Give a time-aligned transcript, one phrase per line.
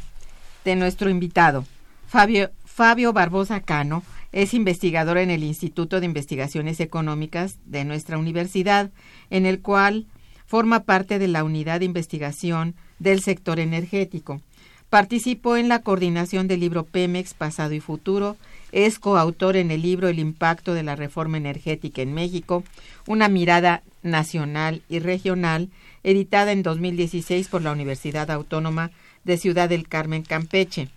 [0.63, 1.65] de nuestro invitado,
[2.07, 4.03] Fabio, Fabio Barbosa Cano,
[4.33, 8.89] es investigador en el Instituto de Investigaciones Económicas de nuestra universidad,
[9.29, 10.07] en el cual
[10.47, 14.41] forma parte de la unidad de investigación del sector energético.
[14.89, 18.35] Participó en la coordinación del libro Pemex Pasado y Futuro,
[18.71, 22.63] es coautor en el libro El impacto de la reforma energética en México,
[23.07, 25.69] una mirada nacional y regional,
[26.03, 28.91] editada en 2016 por la Universidad Autónoma
[29.23, 30.89] de Ciudad del Carmen, Campeche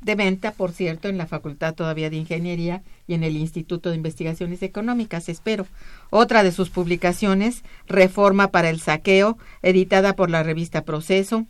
[0.00, 3.96] de venta, por cierto, en la Facultad todavía de Ingeniería y en el Instituto de
[3.96, 5.66] Investigaciones Económicas, espero.
[6.08, 11.44] Otra de sus publicaciones, Reforma para el Saqueo, editada por la revista Proceso.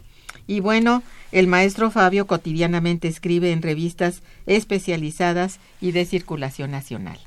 [0.46, 7.18] Y bueno, el maestro Fabio cotidianamente escribe en revistas especializadas y de circulación nacional.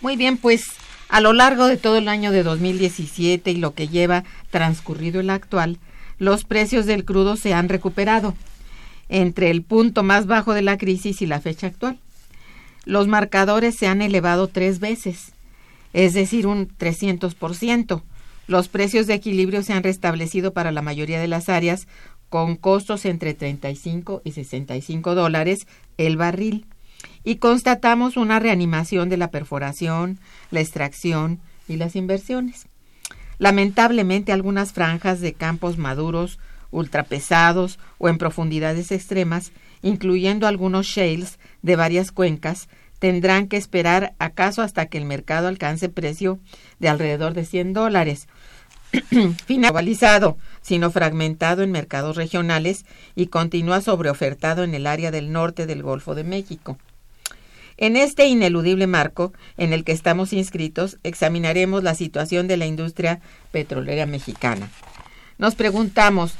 [0.00, 0.64] Muy bien, pues
[1.08, 5.30] a lo largo de todo el año de 2017 y lo que lleva transcurrido el
[5.30, 5.78] actual,
[6.18, 8.34] los precios del crudo se han recuperado
[9.08, 11.98] entre el punto más bajo de la crisis y la fecha actual.
[12.84, 15.32] Los marcadores se han elevado tres veces,
[15.92, 18.02] es decir, un 300%.
[18.46, 21.88] Los precios de equilibrio se han restablecido para la mayoría de las áreas
[22.28, 25.66] con costos entre 35 y 65 dólares
[25.96, 26.66] el barril.
[27.24, 30.18] Y constatamos una reanimación de la perforación,
[30.50, 32.66] la extracción y las inversiones.
[33.38, 36.38] Lamentablemente algunas franjas de campos maduros
[36.70, 39.52] ultrapesados o en profundidades extremas,
[39.82, 42.68] incluyendo algunos shales de varias cuencas,
[42.98, 46.38] tendrán que esperar acaso hasta que el mercado alcance precio
[46.78, 48.28] de alrededor de 100 dólares,
[49.46, 55.82] finalizado, sino fragmentado en mercados regionales y continúa sobreofertado en el área del norte del
[55.82, 56.78] Golfo de México.
[57.78, 63.20] En este ineludible marco en el que estamos inscritos, examinaremos la situación de la industria
[63.52, 64.70] petrolera mexicana.
[65.36, 66.32] Nos preguntamos,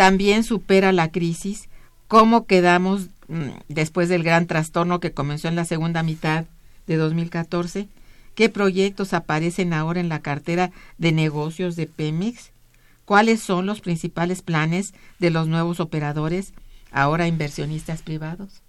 [0.00, 1.68] ¿también supera la crisis?
[2.08, 6.46] ¿Cómo quedamos mm, después del gran trastorno que comenzó en la segunda mitad
[6.86, 7.86] de 2014?
[8.34, 12.52] ¿Qué proyectos aparecen ahora en la cartera de negocios de Pemex?
[13.04, 16.54] ¿Cuáles son los principales planes de los nuevos operadores,
[16.90, 18.62] ahora inversionistas privados?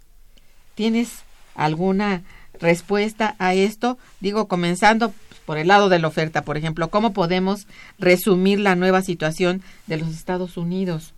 [0.75, 1.23] ¿Tienes
[1.55, 2.23] alguna
[2.59, 3.97] respuesta a esto?
[4.19, 5.13] Digo, comenzando
[5.45, 7.67] por el lado de la oferta, por ejemplo, ¿cómo podemos
[7.99, 11.13] resumir la nueva situación de los Estados Unidos?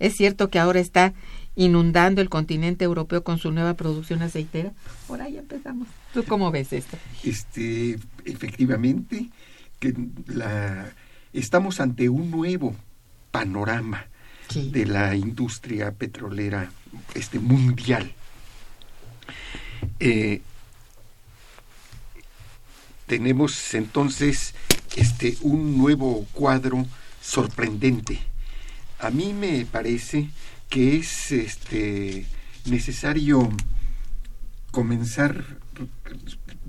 [0.00, 1.12] Es cierto que ahora está
[1.54, 4.72] inundando el continente europeo con su nueva producción aceitera.
[5.06, 5.86] Por ahí empezamos.
[6.12, 6.96] ¿Tú cómo ves esto?
[7.22, 9.28] Este, efectivamente,
[9.78, 9.94] que
[10.26, 10.90] la,
[11.32, 12.74] estamos ante un nuevo
[13.30, 14.06] panorama
[14.54, 16.72] de la industria petrolera
[17.14, 18.12] este, mundial.
[20.00, 20.40] Eh,
[23.06, 24.54] tenemos entonces
[24.96, 26.86] este, un nuevo cuadro
[27.20, 28.29] sorprendente.
[29.00, 30.28] A mí me parece
[30.68, 32.26] que es este,
[32.66, 33.50] necesario
[34.70, 35.44] comenzar,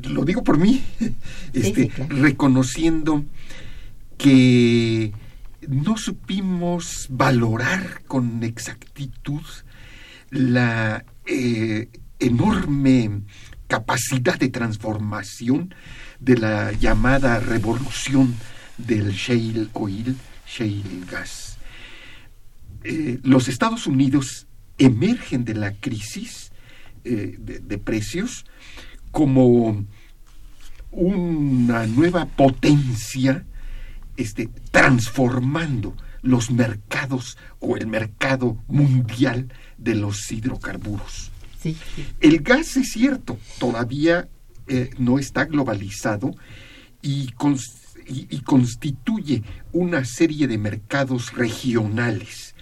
[0.01, 0.83] lo digo por mí,
[1.53, 3.25] este, reconociendo
[4.17, 5.11] que
[5.67, 9.43] no supimos valorar con exactitud
[10.29, 11.89] la eh,
[12.19, 13.23] enorme
[13.67, 15.73] capacidad de transformación
[16.19, 18.35] de la llamada revolución
[18.77, 20.17] del shale oil,
[20.47, 21.50] shale gas.
[22.83, 24.47] Eh, los Estados Unidos
[24.77, 26.51] emergen de la crisis
[27.03, 28.45] eh, de, precios
[29.11, 29.85] como
[30.91, 33.45] una nueva potencia
[34.17, 41.31] este, transformando los mercados o el mercado mundial de los hidrocarburos.
[42.19, 44.27] El gas es cierto, todavía
[44.67, 46.35] eh, no está globalizado
[47.01, 47.31] y,
[48.43, 52.55] constituye una serie de mercados regionales.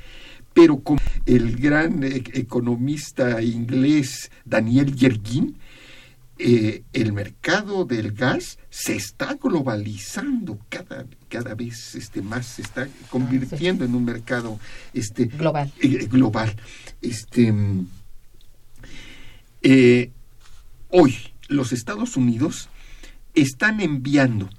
[0.54, 5.58] Pero como el gran e, economista inglés Daniel Yergin,
[6.42, 12.88] eh, el mercado del gas se está globalizando cada, cada vez este, más, se está
[13.10, 14.58] convirtiendo en un mercado
[14.94, 15.70] este, global.
[15.82, 16.56] Eh, global.
[17.02, 17.54] Este,
[19.64, 20.12] eh,
[20.88, 21.18] hoy
[21.50, 22.70] los Estados Unidos
[23.34, 24.50] están enviando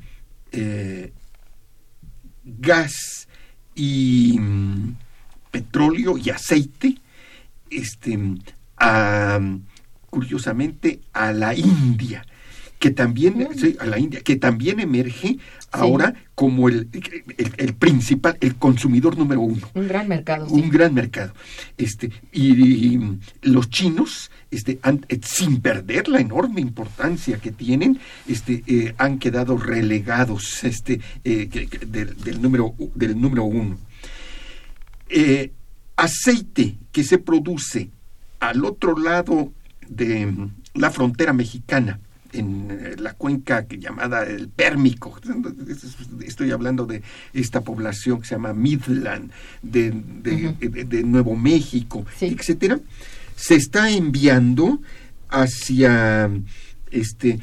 [2.45, 3.27] gas
[3.75, 4.97] y mm,
[5.51, 6.97] petróleo y aceite
[7.71, 8.19] este,
[8.77, 9.41] a,
[10.09, 12.25] curiosamente a la India
[12.79, 13.47] que también
[13.79, 15.39] a la India que también emerge
[15.71, 16.89] ahora como el,
[17.59, 19.69] el, principal, el consumidor número uno.
[19.75, 20.47] Un gran mercado.
[20.47, 21.33] Un gran mercado.
[21.77, 22.99] Este, y,
[23.43, 29.59] los chinos, este, eh, sin perder la enorme importancia que tienen, este, eh, han quedado
[29.59, 31.49] relegados este, eh,
[31.87, 33.79] del, número, del número uno.
[35.97, 37.91] Aceite que se produce
[38.41, 39.53] al otro lado
[39.89, 42.01] de la frontera mexicana,
[42.33, 45.19] en eh, la cuenca llamada el Pérmico.
[46.25, 47.03] Estoy hablando de
[47.33, 49.31] esta población que se llama Midland,
[49.63, 52.79] de, de, Nuevo México, etcétera.
[53.37, 54.81] Se está enviando
[55.29, 56.31] hacia
[56.91, 57.41] este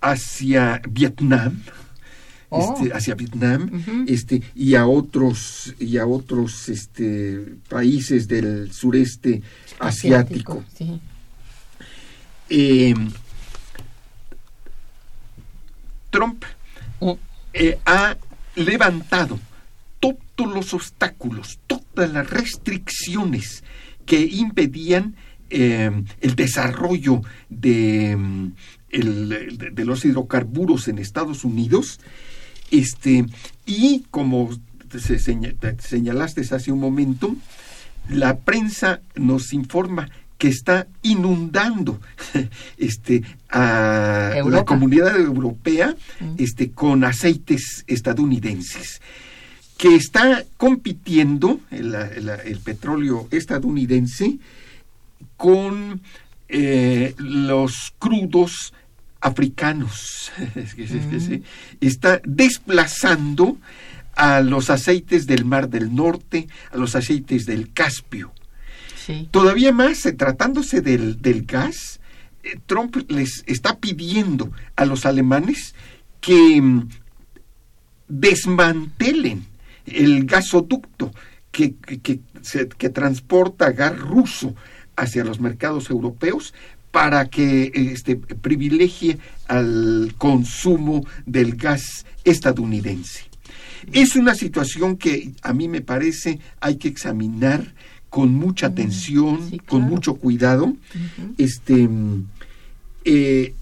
[0.00, 1.62] hacia Vietnam.
[2.52, 2.74] Oh.
[2.74, 9.40] Este, hacia Vietnam este, y a otros y a otros este, países del sureste
[9.78, 10.64] asiático,
[12.48, 12.94] eh,
[16.10, 16.44] Trump
[16.98, 17.16] oh.
[17.52, 18.16] eh, ha
[18.56, 19.38] levantado
[20.00, 23.62] todos los obstáculos, todas las restricciones
[24.06, 25.14] que impedían
[25.50, 25.90] eh,
[26.20, 28.18] el desarrollo de,
[28.90, 32.00] de, los hidrocarburos en Estados Unidos.
[32.70, 33.26] Este,
[33.66, 34.50] y como
[35.78, 37.36] señalaste hace un momento,
[38.08, 40.08] la prensa nos informa
[40.40, 42.00] que está inundando
[42.78, 46.34] este, a la comunidad europea mm.
[46.38, 49.02] este, con aceites estadounidenses,
[49.76, 54.38] que está compitiendo el, petróleo estadounidense
[55.36, 56.00] con
[56.48, 58.72] eh, los crudos
[59.20, 60.32] africanos.
[60.80, 61.42] Mm.
[61.80, 63.58] Está desplazando
[64.14, 68.32] a los aceites del Mar del Norte, a los aceites del Caspio.
[69.30, 72.00] Todavía más, eh, tratándose del, gas,
[72.42, 75.74] eh, Trump les está pidiendo a los alemanes
[76.20, 76.88] que mm,
[78.08, 79.46] desmantelen
[79.86, 81.12] el gasoducto
[81.50, 84.54] que, que, transporta gas ruso
[84.96, 86.54] hacia los mercados europeos
[86.90, 89.18] para que este, privilegie
[89.48, 93.24] al consumo del gas estadounidense.
[93.92, 97.74] Es una situación que a mí me parece hay que examinar
[98.10, 100.76] con mucha atención, con mucho cuidado.
[101.38, 101.88] Este
[103.04, 103.54] eh,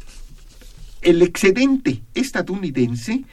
[1.03, 3.25] el excedente estadounidense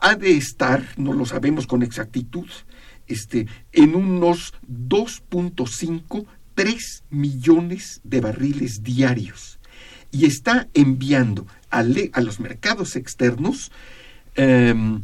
[0.00, 2.48] ha de estar, no lo sabemos con exactitud,
[3.06, 9.58] este, en unos 2.5, 3 millones de barriles diarios.
[10.10, 13.70] Y está enviando a, a los mercados externos
[14.34, 15.02] em,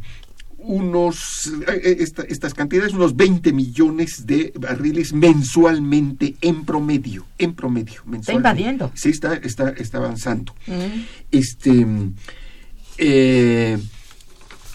[0.59, 8.03] unos, eh, eh, estas cantidades, unos 20 millones de barriles mensualmente en promedio, en promedio.
[8.19, 8.91] Está invadiendo.
[8.95, 10.55] Sí, está, está, está avanzando.
[10.67, 11.03] Mm.
[11.31, 11.87] Este,
[12.99, 13.79] eh,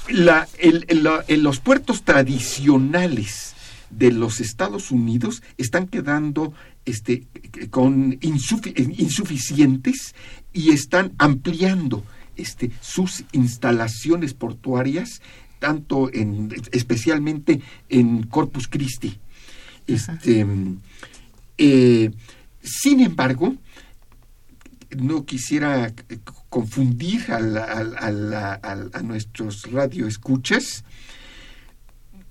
[0.10, 0.48] la,
[1.28, 3.56] los puertos tradicionales
[3.92, 6.54] de los Estados Unidos están quedando
[6.86, 7.28] este,
[7.70, 10.16] con insuficientes
[10.54, 12.04] y están ampliando
[12.36, 15.22] este, sus instalaciones portuarias
[15.60, 19.20] tanto en, especialmente en Corpus Christi.
[19.86, 20.46] Este,
[21.58, 22.12] eh,
[22.64, 23.56] sin embargo,
[24.98, 25.94] no quisiera
[26.50, 30.84] confundir a, a, nuestros radioescuchas,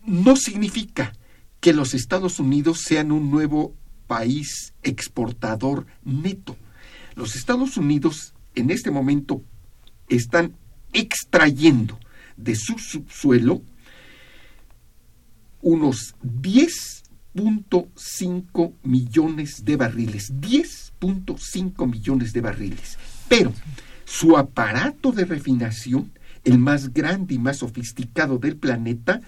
[0.04, 1.12] no significa
[1.60, 3.74] que los Estados Unidos sean un nuevo
[4.06, 6.56] país exportador neto.
[7.14, 9.42] Los Estados Unidos en este momento
[10.08, 10.56] están
[10.92, 11.98] extrayendo
[12.36, 13.62] de su subsuelo
[15.62, 22.98] unos 10.5 millones de barriles, 10.5 millones de barriles.
[23.28, 23.52] Pero
[24.06, 26.10] su aparato de refinación,
[26.44, 29.20] el más grande y más sofisticado del planeta,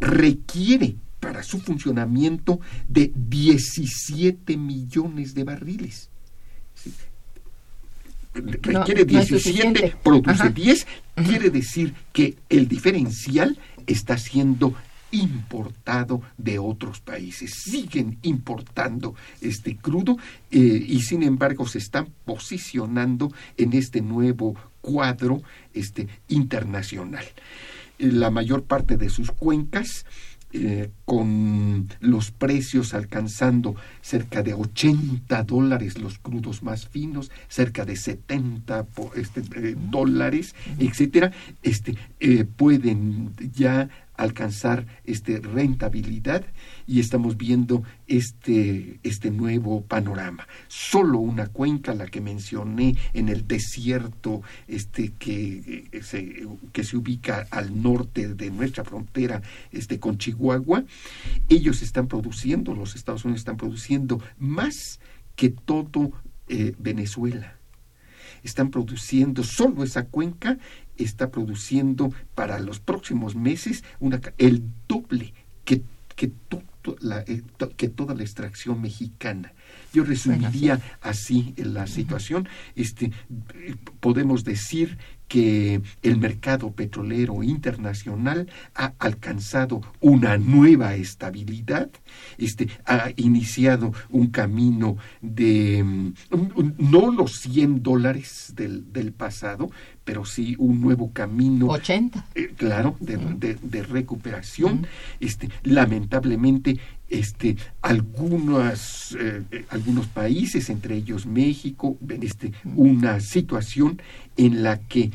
[0.00, 6.10] requiere para su funcionamiento de 17 millones de barriles.
[8.34, 10.86] Requiere 17, produce 10,
[11.26, 14.74] quiere decir que el diferencial está siendo
[15.12, 17.54] importado de otros países.
[17.64, 20.18] Siguen importando este crudo
[20.50, 25.40] eh, y sin embargo se están posicionando en este nuevo cuadro
[25.72, 27.24] este, internacional.
[27.98, 30.04] La mayor parte de sus cuencas
[30.56, 37.96] eh, con los precios alcanzando cerca de 80 dólares los crudos más finos, cerca de
[37.96, 41.32] 70 este, eh, dólares, etcétera,
[41.64, 46.44] este, eh, pueden ya alcanzar este, rentabilidad
[46.86, 50.46] y estamos viendo este, este nuevo panorama.
[50.68, 56.96] Solo una cuenca, la que mencioné en el desierto este, que, eh, se, que se
[56.96, 59.42] ubica al norte de nuestra frontera
[59.72, 60.84] este, con Chihuahua,
[61.48, 65.00] ellos están produciendo, los Estados Unidos están produciendo más
[65.36, 66.12] que todo
[66.48, 67.56] eh, Venezuela
[68.44, 70.58] están produciendo solo esa cuenca
[70.96, 75.34] está produciendo para los próximos meses una, el doble
[75.64, 75.82] que,
[76.16, 76.32] que,
[77.00, 77.42] la, eh,
[77.76, 79.52] que toda la extracción mexicana.
[79.92, 82.48] Yo resumiría así la situación.
[82.74, 83.12] Este,
[84.00, 84.98] podemos decir
[85.28, 91.90] que el mercado petrolero internacional ha alcanzado una nueva estabilidad,
[92.36, 96.14] este, ha iniciado un camino de mm,
[96.78, 99.70] no los 100 dólares del, del pasado,
[100.04, 101.68] pero sí un nuevo camino.
[101.68, 102.26] 80.
[102.34, 103.16] Eh, claro, de,
[103.60, 104.86] de, recuperación.
[105.20, 114.00] Este, lamentablemente, este, algunas, eh, algunos países, entre ellos México, ven este, una situación
[114.36, 115.10] en la que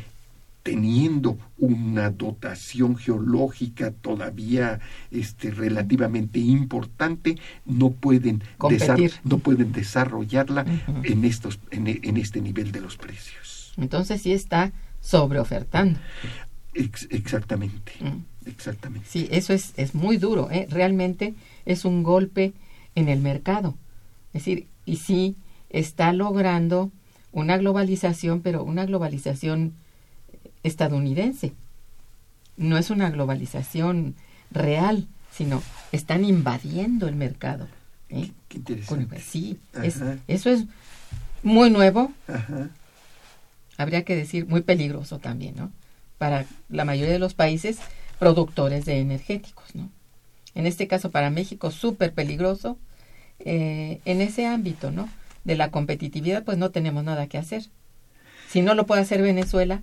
[0.63, 4.79] teniendo una dotación geológica todavía
[5.09, 8.43] este, relativamente importante, no pueden,
[9.23, 10.65] no pueden desarrollarla
[11.03, 13.58] en, estos, en, en este nivel de los precios.
[13.81, 14.71] Entonces sí está
[15.01, 15.99] sobreofertando.
[16.73, 18.47] exactamente, mm.
[18.47, 19.07] exactamente.
[19.09, 20.67] Sí, eso es, es muy duro, ¿eh?
[20.69, 22.53] realmente es un golpe
[22.95, 23.77] en el mercado.
[24.33, 25.35] Es decir, y sí
[25.69, 26.91] está logrando
[27.31, 29.73] una globalización, pero una globalización
[30.63, 31.53] estadounidense.
[32.57, 34.15] No es una globalización
[34.51, 37.67] real, sino están invadiendo el mercado.
[38.09, 38.31] ¿eh?
[38.47, 39.19] Qué, interesante.
[39.21, 39.59] sí,
[40.27, 40.65] eso es
[41.43, 42.11] muy nuevo.
[42.27, 42.69] Ajá
[43.79, 45.71] habría que decir, muy peligroso también, ¿no?
[46.17, 47.79] Para la mayoría de los países
[48.19, 49.89] productores de energéticos, ¿no?
[50.53, 52.77] En este caso, para México, súper peligroso.
[53.39, 55.07] Eh, en ese ámbito, ¿no?
[55.45, 57.63] De la competitividad, pues no tenemos nada que hacer.
[58.49, 59.81] Si no lo puede hacer Venezuela.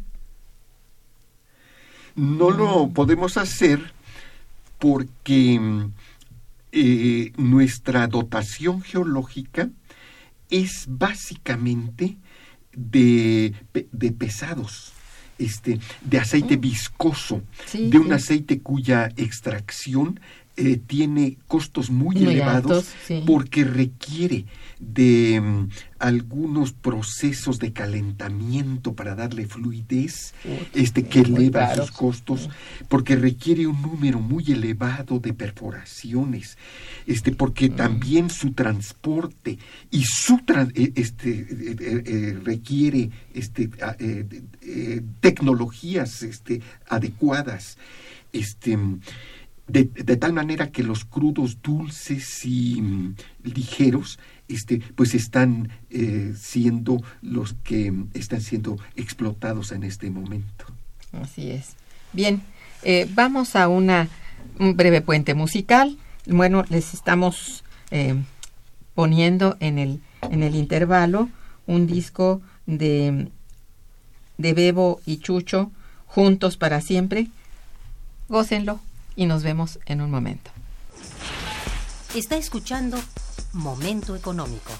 [2.15, 3.81] No lo podemos hacer
[4.79, 5.59] porque
[6.73, 9.71] eh, nuestra dotación geológica
[10.51, 12.19] es básicamente
[12.77, 13.53] de,
[13.91, 14.93] de pesados
[15.39, 16.61] este, de aceite Mm.
[16.61, 18.13] viscoso, Sí, de un sí.
[18.13, 20.21] aceite cuya extracción
[20.57, 23.23] eh, tiene costos muy, Muy elevados altos, sí.
[23.27, 24.47] porque requiere
[24.79, 30.35] de mm, algunos procesos de calentamiento para darle fluidez,
[30.75, 32.51] este que eleva sus costos,
[32.89, 36.59] porque requiere un número muy elevado de perforaciones,
[37.07, 37.77] este, porque Mm.
[37.77, 39.59] también su transporte
[39.91, 41.47] y su tran- eh, este, eh,
[41.81, 43.71] eh, eh, requiere este,
[45.21, 47.79] tecnologías este, adecuadas.
[48.33, 48.77] Este,
[49.69, 49.85] de,
[50.17, 54.19] tal manera que los crudos dulces y mm, ligeros
[54.49, 60.67] este, pues están eh, siendo los que mm, están siendo explotados en este momento.
[61.13, 61.75] Así es.
[62.13, 62.43] Bien,
[62.83, 64.09] eh, vamos a una
[64.59, 65.99] un breve puente musical.
[66.27, 68.15] Bueno, les estamos eh,
[68.95, 71.29] poniendo en el en el intervalo
[71.67, 73.29] un disco de
[74.39, 75.73] de Bebo y Chucho
[76.07, 77.29] juntos para siempre.
[78.29, 78.81] Gócenlo
[79.17, 80.51] y nos vemos en un momento.
[82.15, 82.99] Está escuchando
[83.53, 84.71] Momento Económico.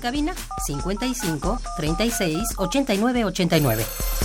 [0.00, 0.34] Cabina
[0.66, 4.17] 55 36 89 89.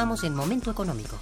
[0.00, 1.18] Continuamos en Momento Económico.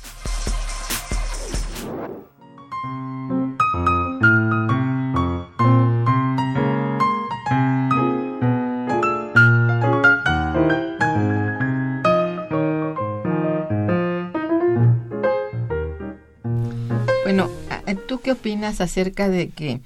[17.24, 19.80] Bueno, ¿a- ¿tú qué opinas acerca de que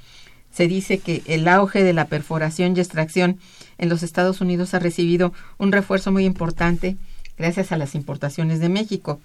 [0.50, 3.38] se dice que el auge de la perforación y extracción
[3.78, 6.96] en los Estados Unidos ha recibido un refuerzo muy importante
[7.42, 9.20] gracias a las importaciones de México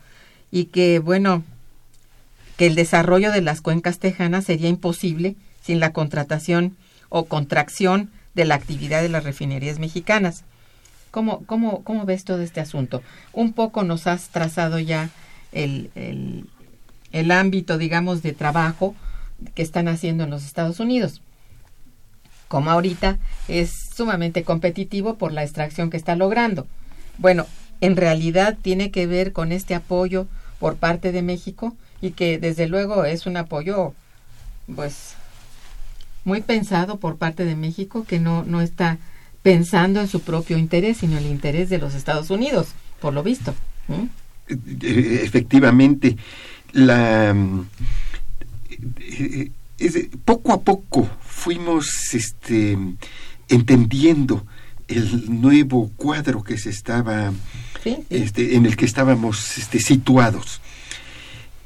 [0.49, 1.43] y que, bueno,
[2.57, 6.75] que el desarrollo de las cuencas tejanas sería imposible sin la contratación
[7.09, 10.43] o contracción de la actividad de las refinerías mexicanas.
[11.11, 13.03] ¿Cómo, cómo, cómo ves todo este asunto?
[13.33, 15.11] Un poco nos has trazado ya
[15.51, 16.49] el, el,
[17.11, 18.95] el ámbito, digamos, de trabajo
[19.53, 21.21] que están haciendo en los Estados Unidos.
[22.47, 26.65] Como ahorita es sumamente competitivo por la extracción que está logrando.
[27.19, 27.45] Bueno,
[27.81, 30.27] en realidad tiene que ver con este apoyo
[30.59, 33.93] por parte de México y que desde luego es un apoyo
[34.75, 35.13] pues
[36.25, 38.97] muy pensado por parte de México que no, no está
[39.43, 43.53] pensando en su propio interés, sino el interés de los Estados Unidos, por lo visto.
[43.87, 44.05] ¿Mm?
[44.49, 46.17] Eh, efectivamente,
[46.73, 47.65] la, mm,
[49.77, 52.77] es- poco a poco fuimos este,
[53.47, 54.45] entendiendo
[54.87, 57.31] el nuevo cuadro que se estaba
[57.95, 58.15] Sí, sí.
[58.23, 60.61] este, en el que estábamos este, situados.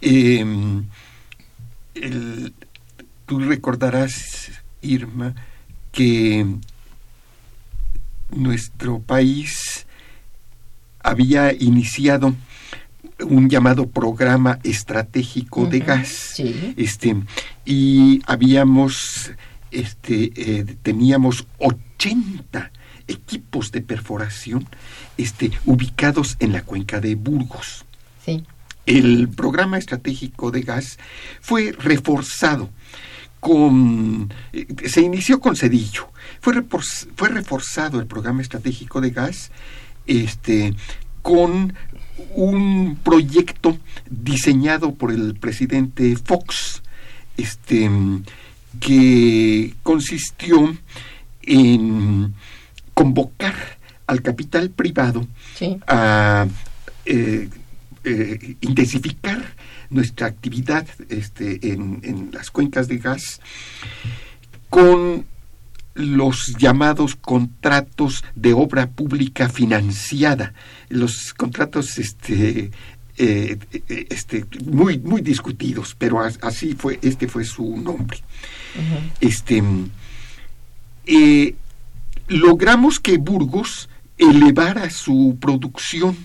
[0.01, 0.43] Eh,
[1.95, 2.53] el-
[3.25, 5.33] tú recordarás, Irma,
[5.91, 6.45] que
[8.31, 9.85] nuestro país
[11.03, 12.35] había iniciado
[13.19, 16.73] un llamado programa estratégico de gas sí.
[16.77, 17.15] este
[17.65, 19.31] y habíamos
[19.69, 22.71] este eh, teníamos 80
[23.07, 24.67] equipos de perforación
[25.21, 27.85] este ubicados en la cuenca de Burgos
[28.25, 28.43] Sí.
[28.85, 30.97] el programa estratégico de gas
[31.41, 32.69] fue reforzado
[33.39, 36.63] con eh, se inició con Cedillo fue,
[37.15, 39.51] fue reforzado el programa estratégico de gas
[40.05, 40.75] este
[41.21, 41.73] con
[42.35, 43.77] un proyecto
[44.09, 46.83] diseñado por el presidente Fox
[47.37, 47.89] este
[48.79, 50.75] que consistió
[51.43, 52.33] en
[52.93, 53.55] convocar
[54.07, 55.27] al capital privado
[55.87, 56.47] a
[57.05, 57.49] eh,
[58.03, 59.55] eh, intensificar
[59.89, 63.41] nuestra actividad este, en, las cuencas de gas
[64.69, 65.25] con
[65.93, 70.53] los llamados contratos de obra pública financiada,
[70.87, 72.71] los contratos este,
[73.17, 73.57] eh,
[74.09, 78.19] este, muy, muy discutidos, pero así fue, este fue su nombre.
[79.19, 79.61] Este
[81.05, 81.55] eh,
[82.27, 83.89] logramos que Burgos
[84.21, 86.15] elevara su producción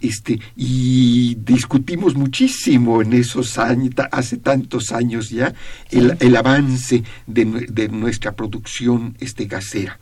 [0.00, 5.54] este, y discutimos muchísimo en esos años, hace tantos años ya,
[5.90, 9.98] el, avance de, nuestra producción este, gasera.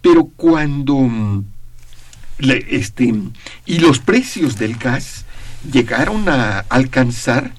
[0.00, 1.44] Pero cuando mm,
[2.38, 3.14] este,
[3.66, 5.24] y los precios del gas
[5.72, 7.52] llegaron a alcanzar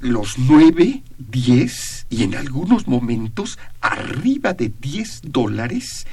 [0.00, 6.06] los 9, 10 y en algunos momentos arriba de 10 dólares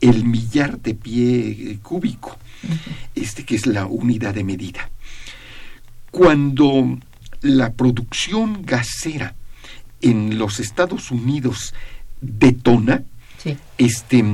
[0.00, 2.38] el millar de pie cúbico
[3.14, 4.90] este, que es la unidad de medida.
[6.10, 6.98] Cuando
[7.40, 9.34] la producción gasera
[10.00, 11.74] en los Estados Unidos
[12.20, 13.02] detona,
[13.78, 14.24] este,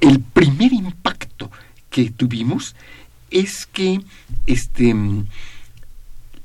[0.00, 1.50] el primer impacto
[1.90, 2.76] que tuvimos
[3.30, 4.00] es que
[4.46, 4.94] este,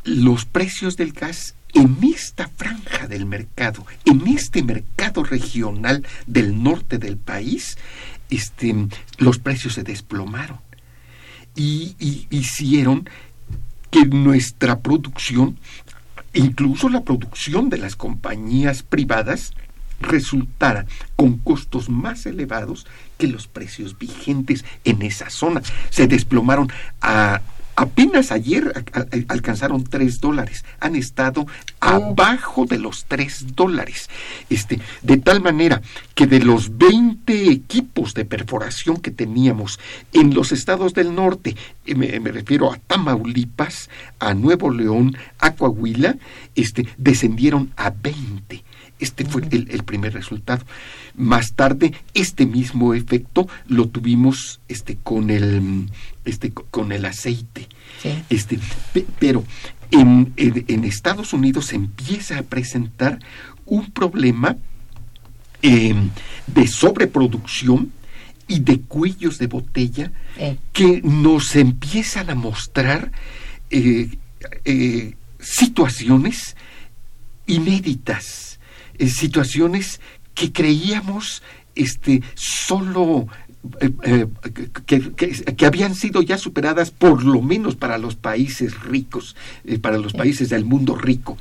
[0.04, 6.98] los precios del gas en esta franja del mercado, en este mercado regional del norte
[6.98, 7.78] del país,
[8.32, 8.74] este,
[9.17, 10.60] los precios se desplomaron
[11.56, 13.10] y, hicieron
[13.91, 15.58] que nuestra producción,
[16.34, 19.54] incluso la producción de las compañías privadas,
[20.00, 22.88] resultara con costos más elevados
[23.20, 25.62] que los precios vigentes en esa zona.
[25.91, 27.41] Se desplomaron a
[27.82, 28.86] Apenas ayer
[29.28, 31.48] alcanzaron 3 dólares, han estado
[31.80, 34.08] abajo de los 3 dólares.
[34.52, 35.82] Este, de tal manera
[36.13, 39.80] que de los 20 equipos de perforación que teníamos
[40.13, 41.56] en los estados del norte,
[41.88, 43.89] eh, me, refiero a Tamaulipas,
[44.20, 46.17] a Nuevo León, a Coahuila,
[46.54, 48.63] este, descendieron a 20.
[49.02, 50.64] Este fue el, primer resultado.
[51.18, 55.90] Más tarde, este mismo efecto lo tuvimos este, con, el,
[56.24, 57.68] este, con el aceite.
[58.30, 58.60] Este,
[59.20, 59.44] pero
[59.90, 60.34] en,
[60.86, 63.20] Estados Unidos se empieza a presentar
[63.66, 64.56] un problema
[65.64, 66.12] em,
[66.46, 67.92] de sobreproducción
[68.48, 70.12] y de cuellos de botella
[70.74, 73.12] que nos empiezan a mostrar
[73.72, 74.10] eh,
[74.66, 76.56] eh, situaciones
[77.48, 78.60] inéditas
[79.02, 80.00] eh, situaciones
[80.36, 81.42] que creíamos
[81.74, 83.28] este, solo
[83.80, 84.28] eh, eh,
[84.86, 89.36] que, habían sido ya superadas por lo menos para los países ricos,
[89.82, 91.36] para los países del mundo rico.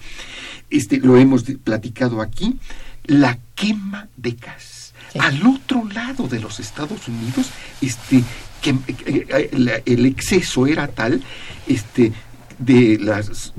[0.70, 2.57] Este, lo hemos platicado aquí,
[3.05, 4.94] la quema de gas.
[5.18, 7.51] Al otro lado de los Estados Unidos,
[7.83, 8.25] este,
[8.62, 8.75] que,
[9.85, 11.23] el exceso era tal,
[11.66, 12.12] este,
[12.61, 13.53] de las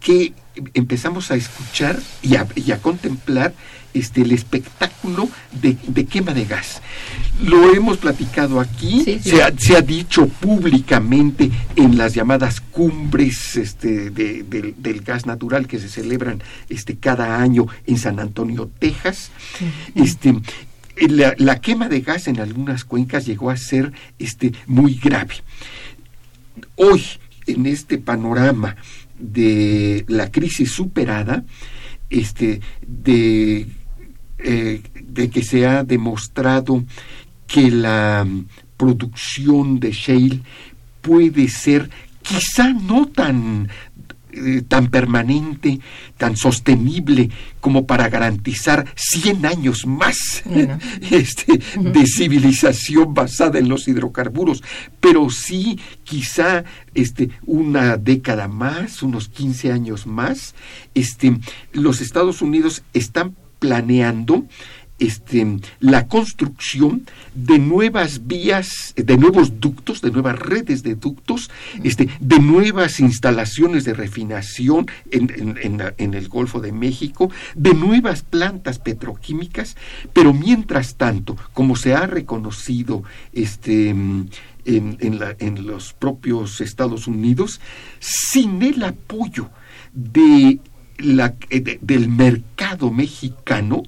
[0.00, 0.34] que
[0.74, 3.54] empezamos a escuchar y a, contemplar
[3.94, 6.82] este, el espectáculo de, quema de gas.
[7.40, 15.24] Lo hemos platicado aquí, Se, ha, dicho públicamente en las llamadas cumbres este, del gas
[15.24, 19.30] natural que se celebran este, cada año en San Antonio, Texas.
[19.94, 20.34] Este,
[20.96, 25.36] la, la, quema de gas en algunas cuencas llegó a ser este, muy grave.
[26.74, 27.04] Hoy,
[27.48, 28.76] en este panorama
[29.18, 31.44] de la crisis superada,
[32.10, 33.66] este, de,
[34.38, 36.84] eh, de que se ha demostrado
[37.46, 38.26] que la
[38.76, 40.40] producción de shale
[41.00, 41.90] puede ser
[42.22, 43.68] quizá no tan
[44.32, 45.80] eh, tan permanente,
[46.16, 50.42] tan sostenible como para garantizar 100 años más
[51.10, 54.62] este, de civilización basada en los hidrocarburos,
[55.00, 56.64] pero sí quizá
[56.94, 60.54] este, una década más, unos 15 años más.
[60.94, 61.38] Este,
[61.72, 64.46] los Estados Unidos están planeando
[64.98, 71.50] este, la construcción de nuevas vías, de nuevos ductos, de nuevas redes de ductos,
[71.84, 79.76] este, de nuevas instalaciones de refinación en, el Golfo de México, de nuevas plantas petroquímicas,
[80.12, 84.28] pero mientras tanto, como se ha reconocido este, en,
[84.64, 87.60] en, los propios Estados Unidos,
[88.00, 89.50] sin el apoyo
[89.92, 90.60] de
[90.98, 91.34] la,
[91.80, 93.82] del mercado mexicano,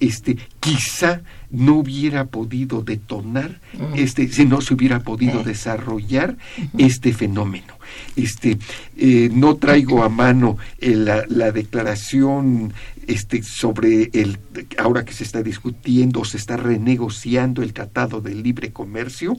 [0.00, 3.60] este, quizá no hubiera podido detonar,
[3.94, 6.36] este, si no se hubiera podido desarrollar
[6.78, 7.74] este fenómeno.
[8.16, 8.58] Este,
[8.96, 12.72] eh, no traigo a mano eh, la, la, declaración
[13.10, 14.38] este, sobre el,
[14.78, 19.36] ahora que se está discutiendo, se está renegociando el Tratado de Libre Comercio,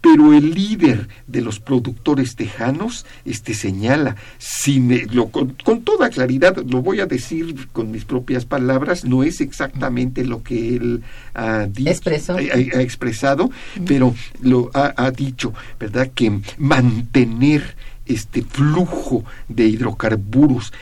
[0.00, 6.80] pero el líder de los productores tejanos este, señala, sin, lo, con, toda claridad, lo
[6.80, 11.02] voy a decir con mis propias palabras, no es exactamente lo que él
[11.34, 13.50] ha, ha, expresado,
[13.86, 16.10] pero lo ha, ha dicho, ¿verdad?
[16.14, 17.76] Que mantener
[18.12, 20.72] este flujo de hidrocarburos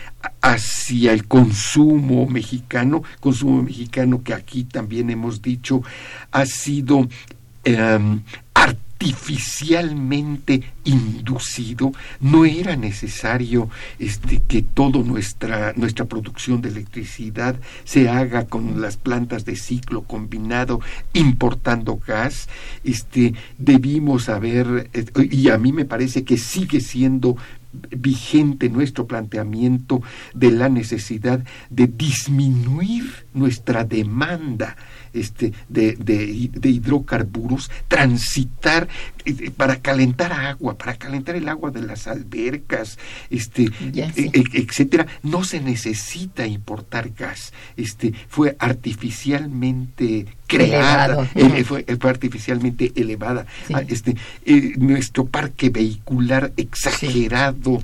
[0.41, 5.83] hacia el consumo mexicano, consumo mexicano que aquí también hemos dicho
[6.33, 7.09] ha sido
[7.65, 8.23] em,
[9.01, 18.45] artificialmente inducido, no era necesario este, que toda nuestra, nuestra producción de electricidad se haga
[18.45, 20.81] con las plantas de ciclo combinado,
[21.15, 22.49] importando gas.
[22.85, 27.39] Este, debimos haber, eh, y a mí me parece que sigue siendo
[27.73, 30.03] vigente nuestro planteamiento
[30.35, 34.77] de la necesidad de disminuir nuestra demanda
[35.13, 38.89] este, de, de, hidrocarburos, transitar
[39.57, 42.99] para calentar agua, para calentar el agua de las albercas,
[43.31, 47.53] este, e, e, etcétera, no se necesita importar gas.
[47.77, 53.47] Este, fue artificialmente creada, eh, fue, artificialmente elevada.
[53.73, 57.81] Ah, este, eh, nuestro parque vehicular exagerado,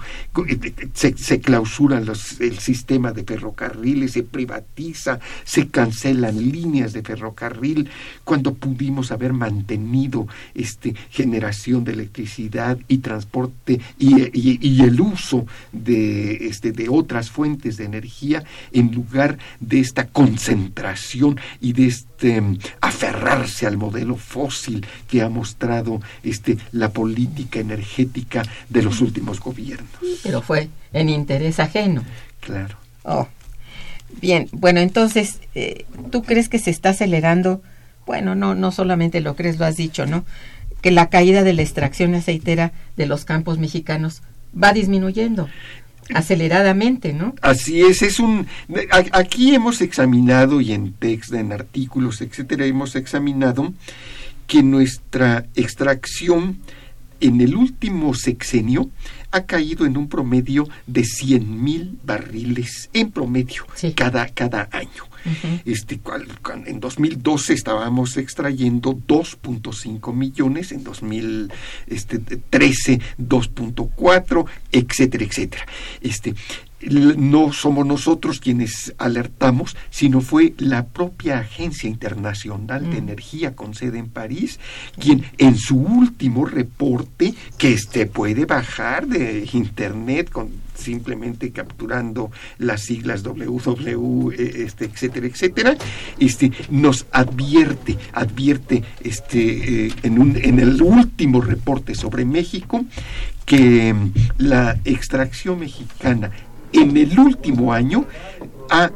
[0.95, 7.89] se, se clausura los, el sistema de ferrocarriles, se privatiza, se cancelan líneas de ferrocarril,
[8.25, 10.95] cuando pudimos haber mantenido este,
[11.27, 18.45] generación de electricidad y transporte y, el uso de, este, de otras fuentes de energía
[18.73, 22.43] en lugar de esta concentración y de este
[22.81, 29.91] aferrarse al modelo fósil que ha mostrado este, la política energética de los últimos gobiernos.
[30.23, 32.05] Pero fue en interés ajeno.
[32.41, 32.77] Claro.
[33.03, 33.27] Oh.
[34.21, 37.61] Bien, bueno, entonces, eh, ¿tú crees que se está acelerando?
[38.07, 40.25] Bueno, no, no solamente lo crees, lo has dicho, ¿no?
[40.87, 44.23] Que la caída de la extracción aceitera de los campos mexicanos
[44.55, 45.49] va disminuyendo
[46.15, 47.35] aceleradamente, ¿no?
[47.43, 48.47] Así es, es un
[49.11, 53.75] aquí hemos examinado y en texto, en artículos, etcétera, hemos examinado
[54.47, 56.59] que nuestra extracción
[57.19, 58.89] en el último sexenio
[59.33, 65.03] ha caído en un promedio de 100 mil barriles en promedio cada, cada año.
[65.65, 66.01] Este,
[66.67, 75.67] en 2012 estábamos extrayendo 2.5 millones, en 2013 2.4, etcétera, etcétera.
[76.01, 76.35] Este,
[76.81, 83.05] no somos nosotros quienes alertamos, sino fue la propia Agencia Internacional de mm.
[83.05, 84.61] Energía con sede en París,
[84.99, 92.83] quien en su último reporte, que este puede bajar de internet con simplemente capturando las
[92.83, 95.77] siglas WW, e, este, etcétera, etcétera,
[96.19, 102.85] este, nos advierte, advierte este, eh, en, un, en el último reporte sobre México
[103.47, 103.95] que
[104.39, 106.33] la extracción mexicana
[106.77, 108.07] en el último año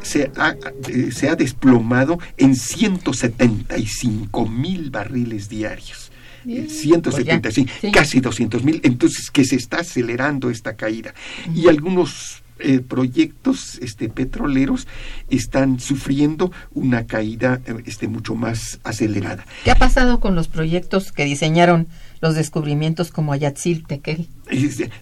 [0.03, 0.57] se, ha,
[0.89, 6.11] eh, se, ha, desplomado en 175 mil barriles diarios.
[6.45, 11.15] 175, eh, pues casi 200 mil, entonces que se está acelerando esta caída.
[11.55, 14.87] Y algunos eh, proyectos este, petroleros
[15.29, 19.45] están sufriendo una caída este, mucho más acelerada.
[19.65, 21.89] ¿Qué ha pasado con los proyectos que diseñaron
[22.21, 24.29] los descubrimientos como Ayatziltekel.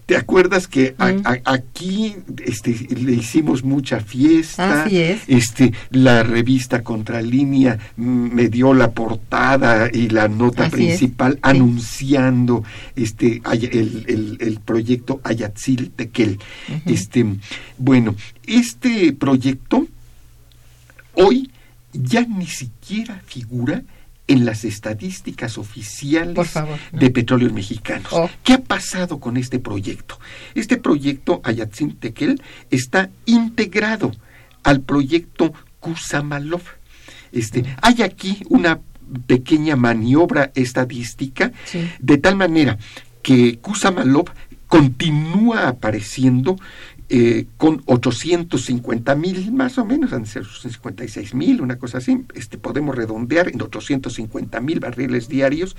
[0.05, 1.27] ¿Te acuerdas que mm.
[1.43, 4.83] aquí este, le hicimos mucha fiesta?
[4.83, 5.21] Así es.
[5.27, 12.63] Este, la revista Contralínea me dio la portada y la nota principal anunciando
[12.95, 16.39] este, el, el, proyecto Ayatziltekel.
[16.85, 17.25] este,
[17.77, 19.87] bueno, este proyecto
[21.15, 21.51] hoy
[21.91, 23.83] ya ni siquiera figura
[24.29, 26.53] en las estadísticas oficiales
[26.91, 28.13] de petróleos mexicanos.
[28.13, 28.29] Oh.
[28.43, 30.19] ¿Qué ha pasado con este proyecto?
[30.53, 32.39] Este proyecto Ayatzintekel
[32.69, 34.11] está integrado
[34.63, 36.61] al proyecto Kusamalov.
[37.31, 38.79] Este, hay aquí una
[39.25, 41.51] pequeña maniobra estadística,
[41.99, 42.77] de tal manera
[43.23, 44.29] que Kusamalov
[44.67, 46.55] continúa apareciendo
[47.11, 52.23] eh, con 850 mil, más o menos, han de ser 56 mil, una cosa así,
[52.35, 55.75] este, podemos redondear en 850 mil barriles diarios,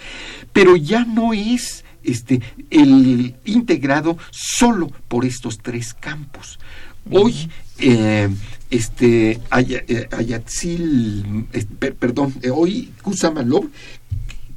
[0.52, 2.40] pero ya no es este,
[2.70, 6.58] el integrado solo por estos tres campos.
[7.10, 8.28] Hoy, eh,
[8.68, 11.46] este, eh, Ayatzil,
[11.98, 13.68] perdón, hoy Kusamalov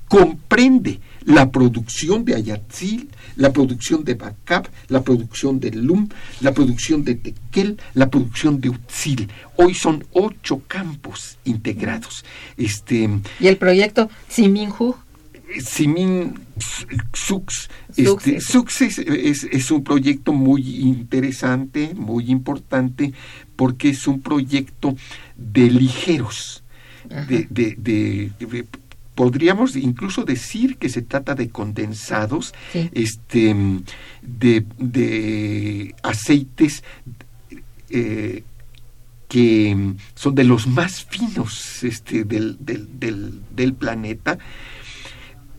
[0.07, 6.09] comprende la producción de Ayatzil, la producción de Bacap, la producción de Lum,
[6.41, 9.29] la producción de Tequel, la producción de Utzil.
[9.57, 12.25] Hoy son ocho campos integrados.
[12.57, 13.09] Este,
[13.39, 14.95] ¿Y el proyecto Siminhu?
[15.59, 16.33] Simin
[17.13, 23.13] Sux, este, Sux es, es, un proyecto muy interesante, muy importante,
[23.55, 24.95] porque es un proyecto
[25.35, 26.63] de ligeros,
[27.27, 28.31] de, de,
[29.15, 32.53] podríamos incluso decir que se trata de condensados
[32.93, 33.55] este,
[34.21, 36.83] de, aceites
[37.89, 38.43] eh,
[39.27, 44.37] que son de los más finos este, del, del, planeta.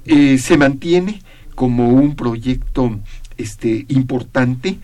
[0.04, 1.22] Eh, se mantiene
[1.54, 3.00] como un proyecto
[3.36, 4.78] este, importante.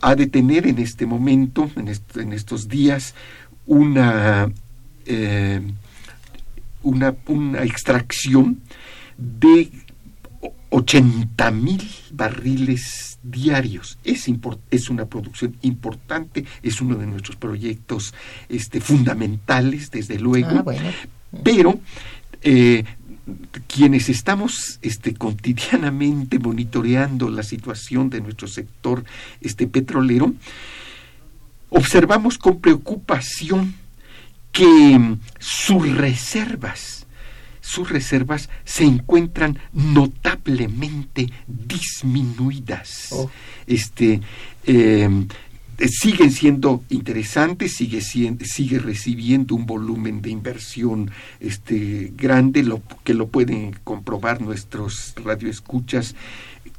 [0.00, 3.14] Ha de tener en este momento, en, estos días,
[3.66, 4.50] una
[5.06, 5.60] eh,
[6.82, 8.60] una, una extracción
[9.16, 9.70] de
[10.70, 13.98] 80 mil barriles diarios.
[14.04, 14.26] Es,
[14.70, 18.14] es una producción importante, es uno de nuestros proyectos
[18.48, 20.74] este, fundamentales, desde luego, ah,
[21.44, 21.78] pero
[22.42, 22.84] eh,
[23.66, 29.04] quienes estamos este, cotidianamente monitoreando la situación de nuestro sector
[29.40, 30.34] este, petrolero,
[31.68, 33.74] observamos con preocupación
[34.52, 37.06] que sus reservas,
[37.60, 43.08] sus reservas se encuentran notablemente disminuidas.
[43.10, 43.30] Oh.
[43.66, 44.20] Este,
[44.64, 45.26] em,
[45.88, 51.10] siguen siendo interesantes, sigue, sigue recibiendo un volumen de inversión
[51.40, 56.14] este, grande, lo, que lo pueden comprobar nuestros radioescuchas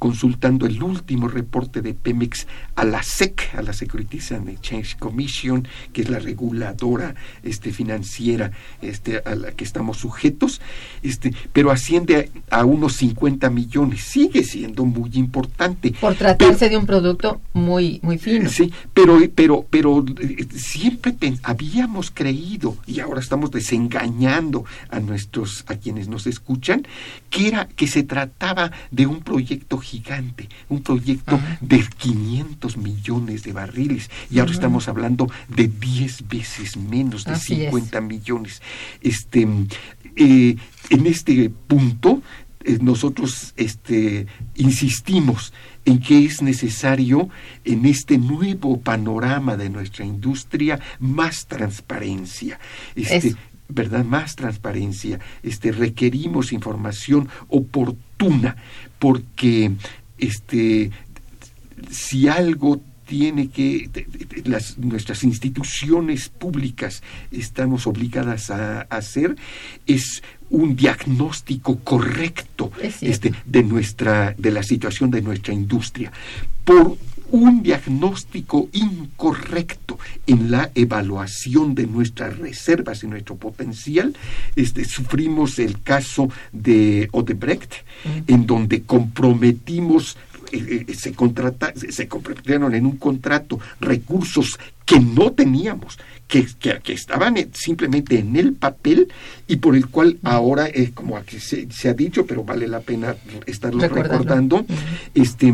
[0.04, 5.66] consultando el último reporte de Pemex a la SEC, a la Securities and Exchange Commission,
[5.94, 10.60] que es la reguladora este, financiera este, a la que estamos sujetos,
[11.04, 14.02] este, pero asciende a, unos 50 millones.
[14.02, 15.94] Sigue siendo muy importante.
[16.02, 18.50] Por tratarse de un producto muy, muy fino.
[18.50, 20.04] Sí, pero, pero, pero
[20.54, 26.86] siempre habíamos creído, y ahora estamos desengañando a nuestros, a quienes nos escuchan,
[27.30, 29.93] que era, que se trataba de un proyecto gigante,
[30.70, 37.26] un proyecto de 500 millones de barriles y ahora estamos hablando de 10 veces menos,
[37.26, 38.62] de 50 millones.
[39.02, 39.48] Este,
[40.16, 40.56] eh,
[40.90, 42.22] en este punto,
[42.64, 44.26] eh, nosotros este,
[44.56, 45.54] insistimos
[45.86, 47.30] en que es necesario
[47.66, 52.60] en este nuevo panorama de nuestra industria más transparencia.
[52.96, 53.36] Este,
[53.68, 54.06] ¿verdad?
[54.06, 55.20] Más transparencia.
[55.42, 58.56] Este, requerimos información oportuna
[59.04, 59.70] porque
[60.18, 60.90] este,
[61.92, 63.90] si algo tiene que
[64.46, 69.36] las, nuestras instituciones públicas estamos obligadas a, hacer
[69.88, 76.10] es un diagnóstico correcto este, de nuestra de la situación de nuestra industria.
[76.64, 76.98] Por
[77.34, 84.16] un diagnóstico incorrecto en la evaluación de nuestras reservas y nuestro potencial.
[84.56, 87.74] Este, sufrimos el caso de Odebrecht,
[88.28, 90.16] en donde comprometimos
[90.52, 96.94] eh, eh, se, contrata, se comprometieron en un contrato recursos que no teníamos, que, que,
[96.94, 99.08] estaban simplemente en el papel
[99.48, 102.82] y por el cual ahora, es como aquí se, se, ha dicho, pero vale la
[102.82, 103.16] pena
[103.48, 104.64] estarlo recordando,
[105.16, 105.52] este,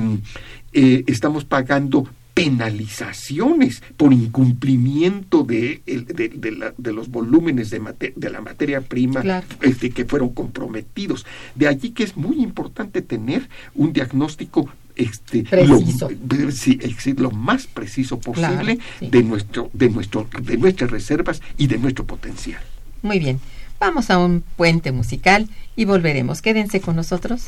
[0.74, 9.44] eh, estamos pagando penalizaciones por incumplimiento de, de, los volúmenes de, de la materia prima
[9.62, 11.26] este, que fueron comprometidos.
[11.56, 16.10] De allí que es muy importante tener un diagnóstico este, preciso.
[16.10, 16.80] Lo, sí,
[17.18, 22.62] lo más preciso posible de, nuestro, de, nuestro, de nuestras reservas y de nuestro potencial.
[23.02, 23.40] Muy bien,
[23.80, 26.42] vamos a un puente musical y volveremos.
[26.42, 27.48] Quédense con nosotros.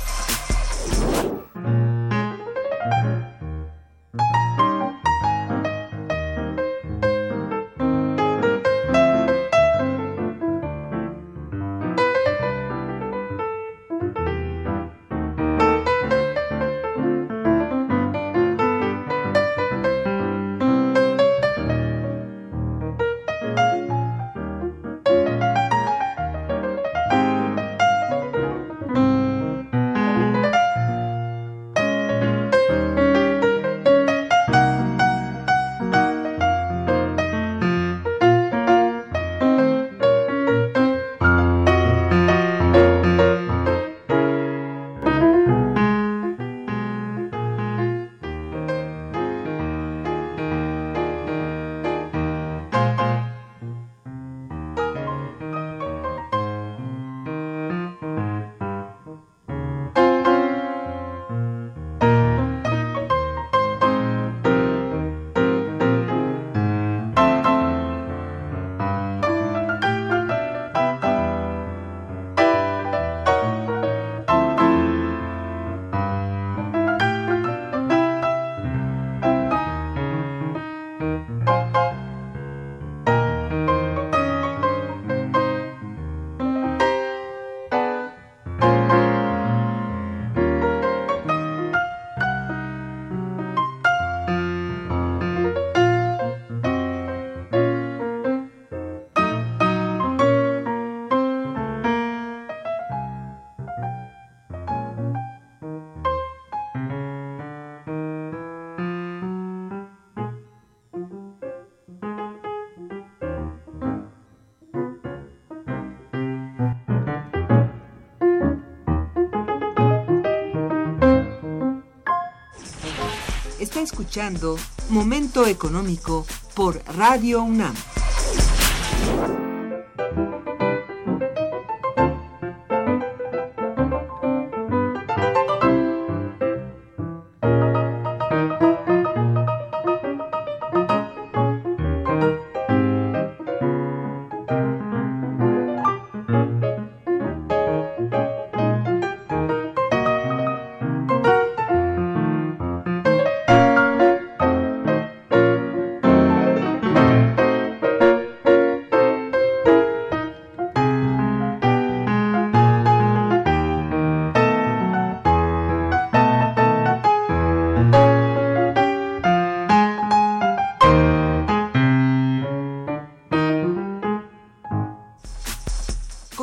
[123.81, 124.57] Escuchando
[124.89, 127.73] Momento Económico por Radio UNAM.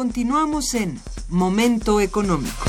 [0.08, 0.98] Continuamos en
[1.28, 2.64] Momento Económico.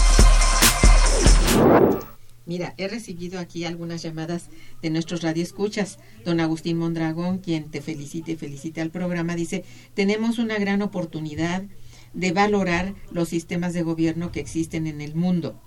[2.45, 4.49] Mira, he recibido aquí algunas llamadas
[4.81, 5.99] de nuestros radioescuchas.
[6.25, 9.63] Don Agustín Mondragón, quien te felicite y felicite al programa, dice,
[9.93, 11.63] tenemos una gran oportunidad
[12.13, 15.61] de valorar los sistemas de gobierno que existen en el mundo.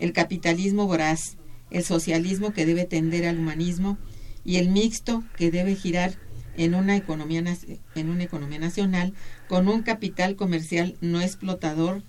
[0.00, 1.36] El capitalismo voraz,
[1.70, 3.98] el socialismo que debe tender al humanismo
[4.44, 6.18] y el mixto que debe girar
[6.56, 7.42] en una economía
[7.94, 9.14] en una economía nacional
[9.48, 12.02] con un capital comercial no explotador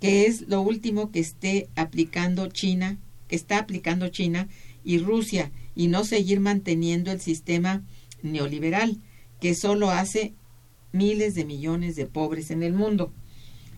[0.00, 4.48] que es lo último que esté aplicando China, que está aplicando China
[4.84, 7.82] y Rusia y no seguir manteniendo el sistema
[8.22, 8.98] neoliberal
[9.40, 10.34] que solo hace
[10.92, 13.12] miles de millones de pobres en el mundo,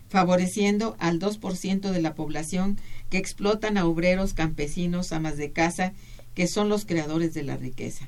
[0.07, 2.77] favoreciendo al 2% de la población
[3.09, 5.93] que explotan a obreros, campesinos, amas de casa,
[6.33, 8.07] que son los creadores de la riqueza.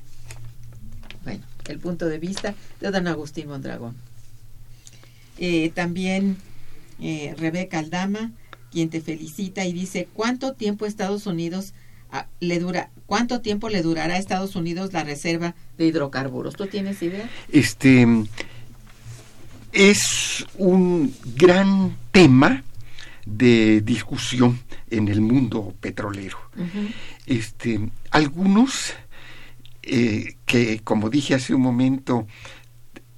[1.24, 3.94] Bueno, el punto de vista de don Agustín Mondragón.
[5.38, 6.36] Eh, también
[7.00, 8.32] eh, Rebeca Aldama,
[8.70, 11.74] quien te felicita y dice, ¿cuánto tiempo Estados Unidos
[12.10, 16.54] ah, le dura, cuánto tiempo le durará a Estados Unidos la reserva de hidrocarburos?
[16.56, 17.28] ¿Tú tienes idea?
[17.50, 18.06] Este
[19.72, 22.62] es un gran tema
[23.24, 24.60] de discusión
[24.90, 26.38] en el mundo petrolero.
[27.26, 28.94] Este, algunos
[29.82, 32.26] eh, que, como dije hace un momento,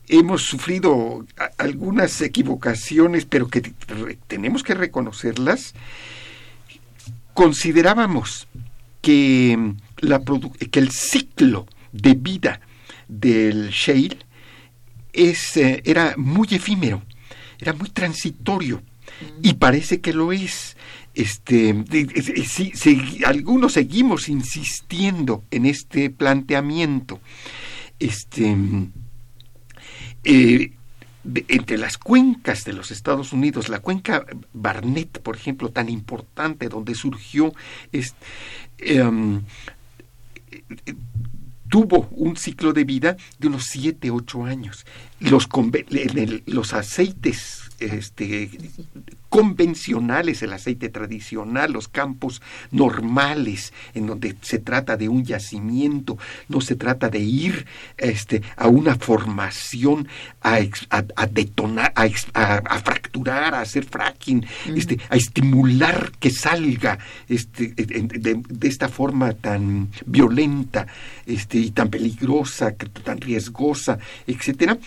[0.09, 1.27] hemos sufrido
[1.59, 3.61] algunas equivocaciones, pero que
[4.27, 5.75] tenemos que reconocerlas,
[7.33, 8.47] considerábamos
[9.01, 10.23] que, la
[10.71, 12.61] que el ciclo de vida
[13.09, 14.19] del shale
[15.13, 17.03] es, eh, era muy efímero,
[17.59, 18.83] era muy transitorio,
[19.43, 20.77] y parece que lo es.
[21.15, 21.85] Este,
[22.75, 27.21] si, algunos seguimos insistiendo en este planteamiento.
[28.01, 28.57] Este,
[30.25, 30.73] eh,
[31.49, 36.95] entre las cuencas de los Estados Unidos, la cuenca Barnett, por ejemplo, tan importante, donde
[36.95, 37.55] surgió,
[38.79, 39.43] em,
[41.69, 44.85] tuvo un ciclo de vida de unos 7, 8 años.
[45.21, 45.49] Los,
[46.47, 48.51] los aceites este,
[49.29, 56.19] convencionales, el aceite tradicional, los campos normales, en donde se trata de un yacimiento,
[56.49, 57.67] no se trata de ir
[57.97, 60.07] este, a una formación,
[60.41, 60.61] a,
[61.27, 68.89] detonar, a, fracturar, a hacer fracking, este, a estimular que salga este, de, de, esta
[68.89, 70.87] forma tan violenta
[71.27, 72.73] este, y tan peligrosa,
[73.05, 74.79] tan riesgosa, etcétera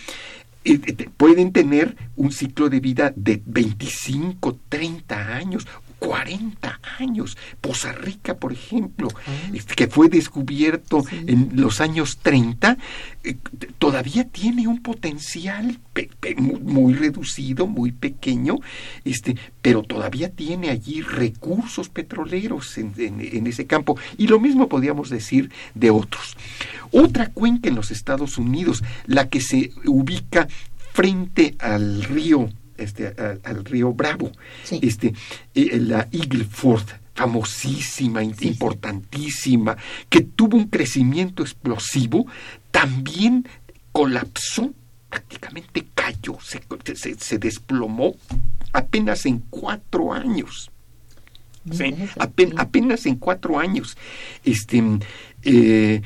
[1.16, 5.66] pueden tener un ciclo de vida de 25, 30 años,
[5.98, 7.36] 40 años.
[7.60, 9.50] Poza Rica, por ejemplo, ah.
[9.52, 12.78] este, que fue descubierto en los años 30,
[13.24, 13.36] eh,
[13.78, 15.78] todavía tiene un potencial
[16.36, 18.56] muy, reducido, muy pequeño,
[19.04, 23.98] este, pero todavía tiene allí recursos petroleros en, en ese campo.
[24.16, 26.36] Y lo mismo podríamos decir de otros.
[26.90, 30.48] Otra cuenca en los Estados Unidos, la que se ubica
[30.92, 32.48] frente al río
[32.78, 33.14] este,
[33.44, 34.32] al, río Bravo,
[34.70, 35.14] este,
[35.54, 39.76] eh, la Eagle Ford, famosísima, importantísima,
[40.08, 42.26] que tuvo un crecimiento explosivo
[42.70, 43.46] también
[43.90, 44.72] colapsó,
[45.10, 46.62] prácticamente cayó, se,
[47.16, 48.14] se, desplomó
[48.72, 50.70] apenas en cuatro años.
[52.56, 53.96] apenas, en cuatro años.
[54.44, 54.82] Este,
[55.42, 56.02] eh,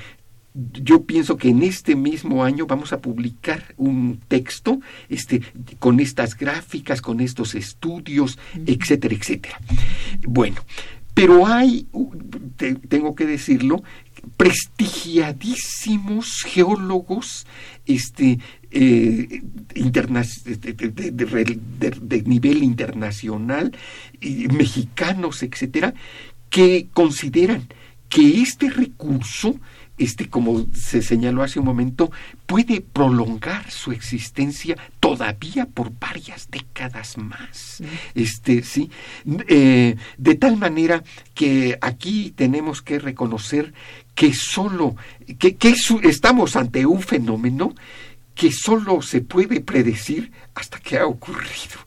[0.55, 5.43] yo pienso que en este mismo año vamos a publicar un texto este,
[5.79, 9.61] con estas gráficas, con estos estudios, etcétera, etcétera.
[10.27, 10.63] Bueno,
[11.15, 11.87] pero hay,
[12.89, 13.83] tengo que decirlo,
[14.37, 17.47] prestigiadísimos geólogos
[17.87, 18.39] este,
[18.71, 19.43] eh,
[22.01, 23.73] de, nivel internacional,
[24.21, 25.95] mexicanos, etcétera,
[26.49, 27.67] que consideran
[28.09, 29.57] que este recurso
[29.99, 32.11] este, como se señaló hace un momento,
[32.47, 37.83] puede prolongar su existencia todavía por varias décadas más.
[38.15, 38.91] Este, sí,
[39.49, 41.03] eh, de tal manera
[41.35, 43.73] que aquí tenemos que reconocer
[44.15, 44.97] que solo,
[45.39, 47.75] que, que estamos ante un fenómeno
[48.35, 51.79] que solo se puede predecir hasta que ha ocurrido.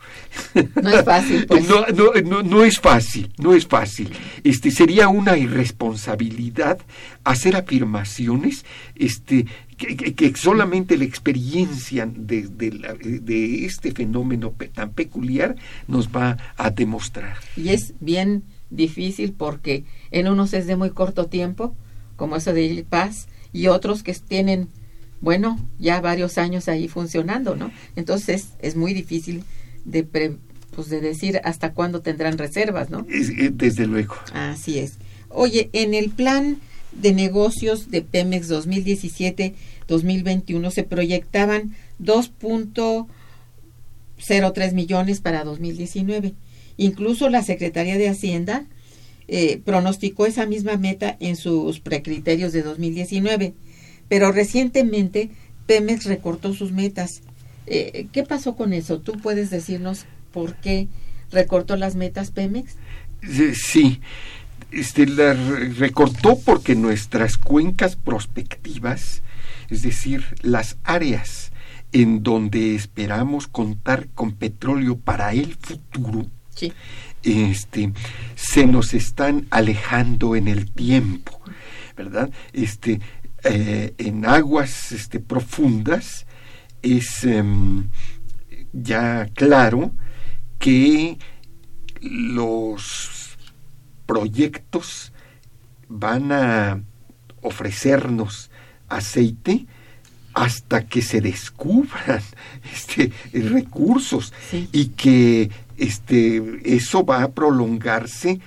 [0.81, 1.45] No es fácil.
[1.47, 1.67] Pues.
[1.67, 1.85] No,
[2.23, 4.09] no, no, es fácil, no es fácil.
[4.43, 6.79] Este, sería una irresponsabilidad
[7.23, 8.65] hacer afirmaciones
[8.95, 9.45] este,
[9.77, 15.55] que, solamente la experiencia de, de, este fenómeno tan peculiar
[15.87, 17.37] nos va a demostrar.
[17.57, 21.75] Y es bien difícil porque en unos es de muy corto tiempo,
[22.15, 24.69] como eso de Il Paz, y otros que tienen,
[25.21, 27.71] bueno, ya varios años ahí funcionando, ¿no?
[27.95, 29.43] Entonces es muy difícil
[29.85, 33.07] de, pues de decir hasta cuándo tendrán reservas, ¿no?
[33.07, 34.15] Desde luego.
[34.33, 34.95] Así es.
[35.29, 36.57] Oye, en el plan
[36.91, 46.33] de negocios de Pemex 2017-2021 se proyectaban 2.03 millones para 2019.
[46.77, 48.65] Incluso la Secretaría de Hacienda
[49.27, 53.53] eh, pronosticó esa misma meta en sus precriterios de 2019,
[54.07, 55.31] pero recientemente
[55.65, 57.21] Pemex recortó sus metas
[57.67, 58.99] eh, ¿Qué pasó con eso?
[58.99, 60.87] ¿Tú puedes decirnos por qué
[61.31, 62.75] recortó las metas Pemex?
[63.53, 64.01] Sí,
[64.71, 69.21] este, la recortó porque nuestras cuencas prospectivas,
[69.69, 71.51] es decir, las áreas
[71.91, 76.27] en donde esperamos contar con petróleo para el futuro,
[77.23, 77.91] este,
[78.35, 81.39] se nos están alejando en el tiempo,
[81.97, 82.29] ¿verdad?
[82.53, 82.99] Este,
[83.43, 86.25] eh, en aguas este, profundas,
[86.85, 87.87] es em,
[88.71, 89.91] ya claro
[90.59, 91.17] que
[92.01, 93.37] los
[94.05, 95.11] proyectos
[95.89, 96.83] van a
[97.41, 98.51] ofrecernos
[98.87, 99.65] aceite
[100.33, 102.21] hasta que se descubran
[102.73, 104.33] este, recursos
[104.71, 108.39] y que este, eso va a prolongarse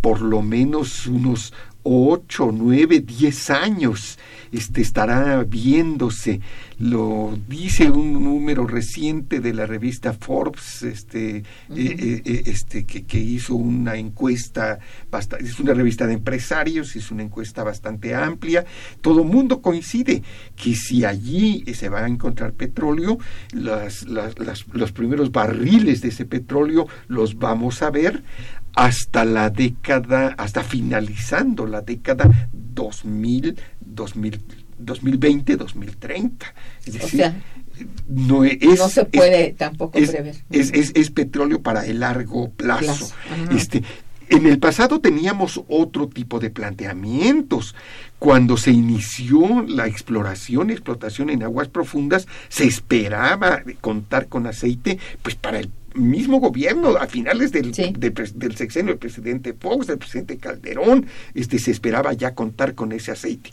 [0.00, 1.52] por lo menos unos
[1.82, 4.18] 8, 9, 10 años
[4.52, 6.40] este, estará viéndose.
[6.78, 11.44] Lo dice un número reciente de la revista Forbes, este, eh,
[11.76, 14.78] eh, eh, este, que, hizo una encuesta,
[15.10, 18.64] bastante, es una revista de empresarios, es una encuesta bastante amplia.
[19.02, 20.22] Todo mundo coincide
[20.56, 23.18] que si allí se va a encontrar petróleo,
[23.52, 28.22] las, los primeros barriles de ese petróleo los vamos a ver
[28.74, 36.54] hasta la década, hasta finalizando la década 2000, 2000 2020, 2030.
[36.86, 37.32] Es decir,
[38.08, 40.36] no, es, no se puede tampoco prever.
[40.50, 43.12] Es, es, petróleo para el largo plazo.
[43.54, 43.82] Este,
[44.28, 47.74] en el pasado teníamos otro tipo de planteamientos.
[48.18, 54.98] Cuando se inició la exploración y explotación en aguas profundas, se esperaba contar con aceite
[55.22, 60.38] pues para el mismo gobierno, a finales del, del, sexenio del presidente Fox, del presidente
[60.38, 63.50] Calderón, este, se esperaba ya contar con ese aceite.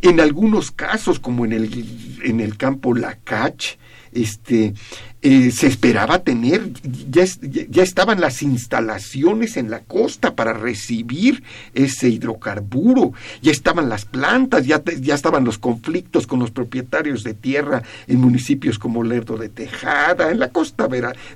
[0.00, 3.76] En algunos casos, como en el, en el campo Lacach,
[4.12, 4.74] este,
[5.22, 6.70] eh, se esperaba tener,
[7.10, 11.42] ya, ya, estaban las instalaciones en la costa para recibir
[11.74, 17.34] ese hidrocarburo, ya estaban las plantas, ya, ya estaban los conflictos con los propietarios de
[17.34, 20.88] tierra en municipios como Lerdo de Tejada, en la costa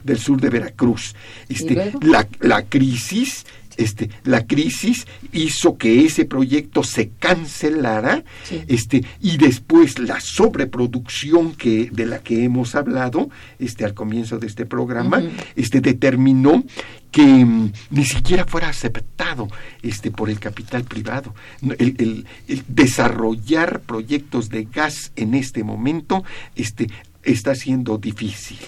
[0.05, 1.15] del sur de Veracruz.
[1.49, 3.45] Este, la, la crisis
[3.77, 8.25] este, la crisis hizo que ese proyecto se cancelara
[8.69, 14.47] este, y después la sobreproducción que, de la que hemos hablado este, al comienzo de
[14.47, 15.23] este programa
[15.55, 16.65] este, determinó
[17.11, 19.49] que mm, ni siquiera fuera aceptado
[19.83, 21.35] este, por el capital privado.
[21.79, 22.27] El,
[22.69, 26.25] desarrollar proyectos de gas en este momento
[26.55, 26.89] este,
[27.23, 28.59] está siendo difícil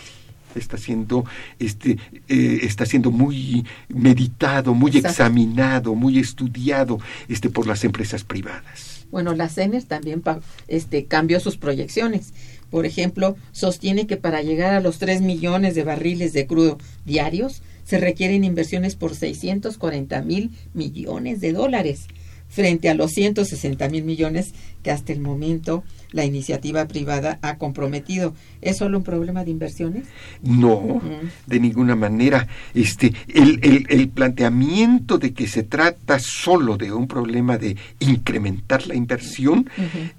[0.55, 1.25] está siendo,
[1.59, 9.07] este, eh, está siendo muy meditado, muy examinado, muy estudiado este, por las empresas privadas.
[9.11, 10.23] Bueno, la CENER también
[10.67, 12.35] este, cambió sus proyecciones.
[12.71, 17.63] Por ejemplo, sostiene que para llegar a los 3 millones de barriles de crudo diarios
[17.85, 22.07] se requieren inversiones por 640 mil millones de dólares
[22.49, 28.35] frente a los 160 mil millones que hasta el momento la iniciativa privada ha comprometido.
[28.63, 30.05] ¿Es solo un problema de inversiones?
[30.43, 31.01] No,
[31.47, 32.49] de ninguna manera.
[32.75, 38.95] Este, el, el, planteamiento de que se trata solo de un problema de incrementar la
[38.95, 39.69] inversión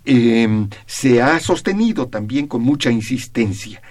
[0.05, 3.81] em, se ha sostenido también con mucha insistencia.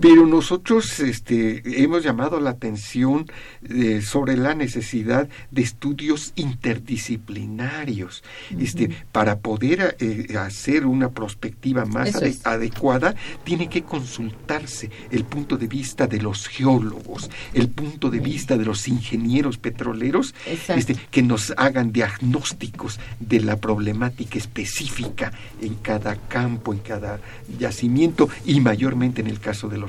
[0.00, 3.26] Pero nosotros este, hemos llamado la atención
[3.68, 8.22] eh, sobre la necesidad de estudios interdisciplinarios
[8.58, 13.14] este, para poder eh, hacer una perspectiva más adecuada.
[13.44, 18.66] Tiene que consultarse el punto de vista de los geólogos, el punto de vista de
[18.66, 20.34] los ingenieros petroleros,
[20.68, 25.32] este, que nos hagan diagnósticos de la problemática específica
[25.62, 27.18] en cada campo, en cada
[27.58, 29.85] yacimiento y mayormente en el caso de los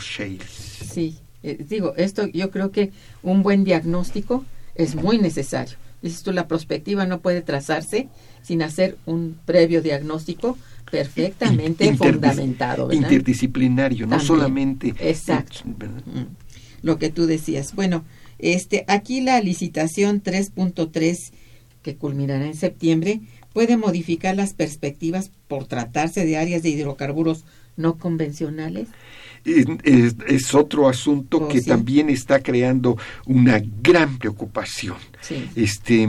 [0.92, 2.92] Sí, eh, digo, esto yo creo que
[3.24, 4.46] un buen diagnóstico
[4.76, 5.78] es muy necesario.
[6.02, 8.08] Dices tú, la perspectiva no puede trazarse
[8.44, 10.58] sin hacer un previo diagnóstico
[10.92, 12.92] perfectamente fundamentado.
[12.94, 14.94] Interdisciplinario, no solamente.
[15.00, 15.60] Exacto.
[15.66, 16.28] Mm.
[16.84, 17.74] Lo que tú decías.
[17.74, 18.06] Bueno,
[18.40, 21.32] este, aquí la licitación 3.3
[21.82, 23.22] que culminará en septiembre
[23.54, 27.44] puede modificar las perspectivas por tratarse de áreas de hidrocarburos
[27.76, 28.88] no convencionales
[29.48, 34.98] es, otro asunto oh, que también está creando una gran preocupación.
[35.56, 36.08] Este,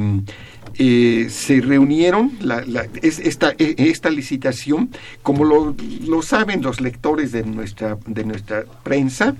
[0.78, 2.64] eh, se reunieron la,
[3.02, 4.90] esta, e, esta licitación,
[5.22, 5.74] como lo,
[6.06, 9.34] lo, saben los lectores de nuestra, de nuestra prensa,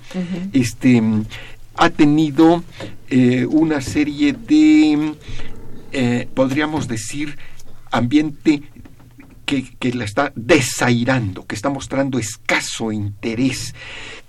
[0.52, 1.02] este,
[1.74, 2.64] ha tenido
[3.08, 5.14] eh, una serie de,
[5.92, 7.36] eh, podríamos decir,
[7.90, 8.62] ambiente
[9.48, 13.74] que, la está desairando, que está mostrando escaso interés.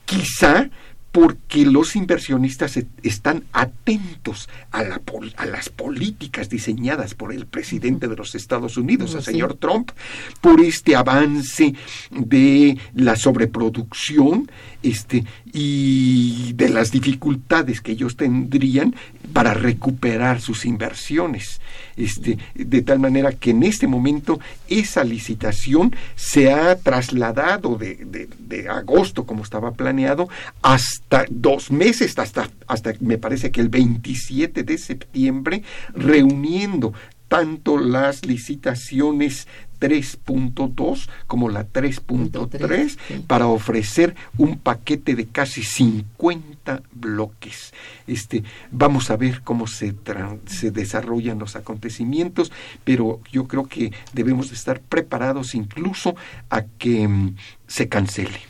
[0.05, 0.70] Quizá
[1.12, 5.01] porque los inversionistas están atentos a, la,
[5.38, 9.91] a, las políticas diseñadas por el presidente de los Estados Unidos, el señor Trump,
[10.39, 11.74] por este avance
[12.12, 14.51] de la sobreproducción
[14.84, 18.95] este, y de las dificultades que ellos tendrían
[19.34, 21.60] para recuperar sus inversiones.
[21.97, 24.39] Este, de tal manera que en este momento
[24.70, 30.30] esa licitación se ha trasladado de, de, agosto, como estaba planeado,
[30.62, 30.99] hasta
[31.30, 36.93] dos meses, hasta, hasta me parece que el 27 de septiembre, reuniendo
[37.28, 39.47] tanto las licitaciones
[39.80, 47.74] 3.2 como la 3.3 para ofrecer un paquete de casi 50 bloques.
[48.08, 49.95] Este, vamos a ver cómo se,
[50.47, 52.52] se desarrollan los acontecimientos,
[52.84, 56.16] pero yo creo que debemos estar preparados incluso
[56.50, 57.36] a que mm,
[57.68, 58.49] se cancele.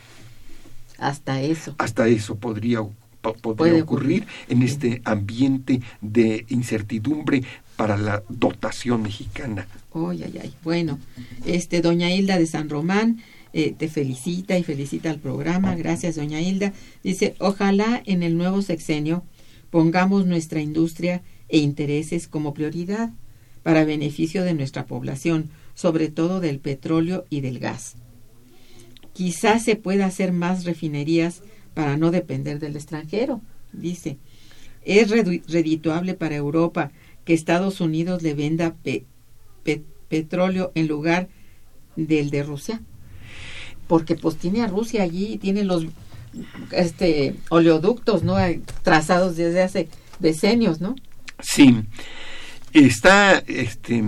[0.99, 1.75] Hasta eso.
[1.77, 2.81] Hasta eso podría
[3.21, 7.43] podría ocurrir en este ambiente de incertidumbre
[7.75, 9.67] para la dotación mexicana.
[9.93, 10.53] Ay, ay, ay.
[10.63, 10.99] Bueno,
[11.45, 13.21] este, doña Hilda de San Román
[13.53, 15.75] eh, te felicita y felicita al programa.
[15.75, 16.73] Gracias, doña Hilda.
[17.03, 19.23] Dice, ojalá en el nuevo sexenio
[19.69, 23.11] pongamos nuestra industria e intereses como prioridad
[23.63, 27.95] para beneficio de nuestra población, sobre todo del petróleo y del gas.
[29.19, 31.41] Quizás se pueda hacer más refinerías
[31.73, 33.41] para no depender del extranjero,
[33.73, 34.17] dice.
[34.85, 36.93] Es redituable para Europa
[37.25, 38.77] que Estados Unidos le venda
[40.07, 41.27] petróleo en lugar
[41.97, 42.79] del de Rusia.
[43.87, 45.85] Porque pues tiene a Rusia allí, tiene los
[46.71, 48.37] este oleoductos, ¿no?
[48.83, 49.89] trazados desde hace
[50.19, 50.95] decenios, ¿no?
[51.41, 51.75] Sí.
[52.73, 54.03] Está este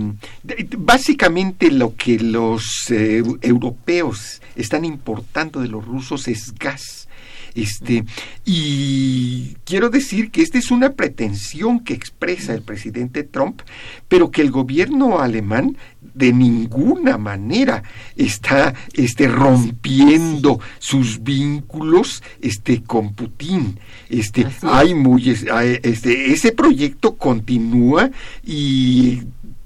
[0.76, 7.08] básicamente lo que los eh, europeos están importando de los rusos es gas
[7.54, 8.04] este,
[8.44, 13.62] y quiero decir que esta es una pretensión que expresa el presidente Trump,
[14.08, 15.76] pero que el gobierno alemán
[16.14, 17.82] de ninguna manera
[18.16, 23.78] está este, rompiendo sus vínculos este, con Putin.
[24.08, 28.10] Este, hay muy, este, ese proyecto continúa
[28.44, 29.22] y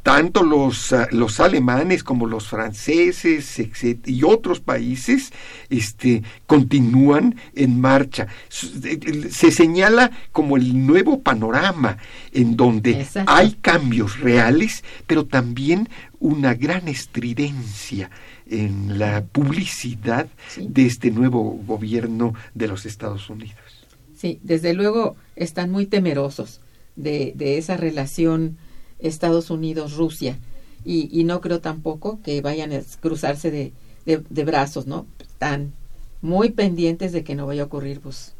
[0.06, 3.60] tanto los, ah, los alemanes como los franceses
[4.06, 5.32] y otros países
[5.68, 8.28] este, continúan en marcha.
[8.48, 11.98] Se señala como el nuevo panorama
[12.32, 15.88] en donde hay cambios reales, pero también
[16.20, 18.08] una gran estridencia
[18.48, 23.58] en la publicidad de este nuevo gobierno de los Estados Unidos.
[24.14, 26.60] Sí, desde luego están muy temerosos
[26.94, 28.56] de, de esa relación
[28.98, 30.38] Estados Unidos-Rusia.
[30.84, 33.72] y, y no creo tampoco que vayan a cruzarse de,
[34.06, 35.06] de, brazos, ¿no?
[35.18, 35.72] Están
[36.22, 38.34] muy pendientes de que no vaya a ocurrir, pues,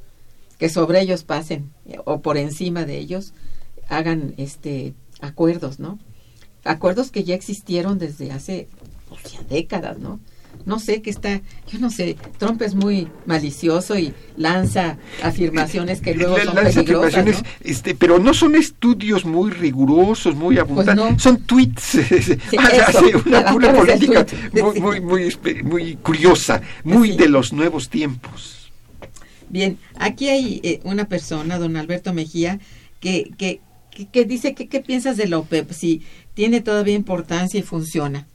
[0.58, 1.72] que sobre ellos pasen
[2.04, 3.32] o por encima de ellos
[3.88, 5.98] hagan este acuerdos, ¿no?
[6.64, 8.68] Acuerdos que ya existieron desde hace
[9.08, 10.20] pues, décadas, ¿no?
[10.64, 11.40] No sé qué está,
[11.70, 17.14] yo no sé, Trump es muy malicioso y lanza afirmaciones que luego son Lanza peligrosas,
[17.14, 17.48] afirmaciones, ¿no?
[17.70, 21.18] este, pero no son estudios muy rigurosos, muy abundantes, Pues no.
[21.18, 21.94] son tweets.
[21.94, 24.80] Hace eso, una, política muy, sí.
[24.80, 27.16] muy, muy, espe- muy curiosa, muy Sí.
[27.18, 28.70] de los nuevos tiempos.
[29.48, 32.58] Bien, aquí hay eh, una persona, don Alberto Mejía,
[32.98, 33.60] que, que,
[33.92, 36.02] que, que dice que qué piensas de la OPEP, si
[36.34, 38.26] tiene todavía importancia y funciona.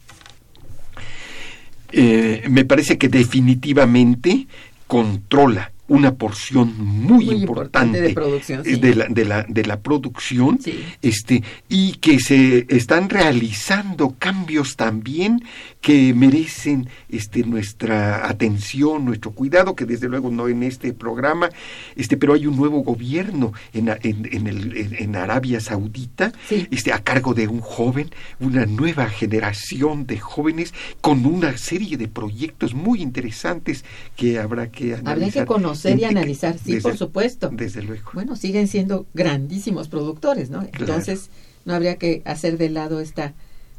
[1.92, 4.48] Eh, me parece que definitivamente
[4.88, 8.72] controla una porción muy, Muy importante importante de producción, sí.
[8.72, 10.80] eh, de, la, de, la, de la producción Sí.
[11.02, 15.44] este, y que se están realizando cambios también
[15.82, 21.50] que merecen este, nuestra atención, nuestro cuidado, que desde luego no en este programa,
[21.96, 26.68] este, pero hay un nuevo gobierno en, en, en el- en- Arabia Saudita, Sí.
[26.72, 32.08] este, a cargo de un joven, una nueva generación de jóvenes con una serie de
[32.08, 33.84] proyectos muy interesantes
[34.16, 35.10] que habrá que analizar.
[35.14, 37.50] Habría que conocer y analizar, sí, desde- por supuesto.
[37.52, 38.12] Desde luego.
[38.14, 40.62] Bueno, siguen siendo grandísimos productores, ¿no?
[40.62, 41.30] Entonces,
[41.66, 43.34] no habría que hacer de lado esta,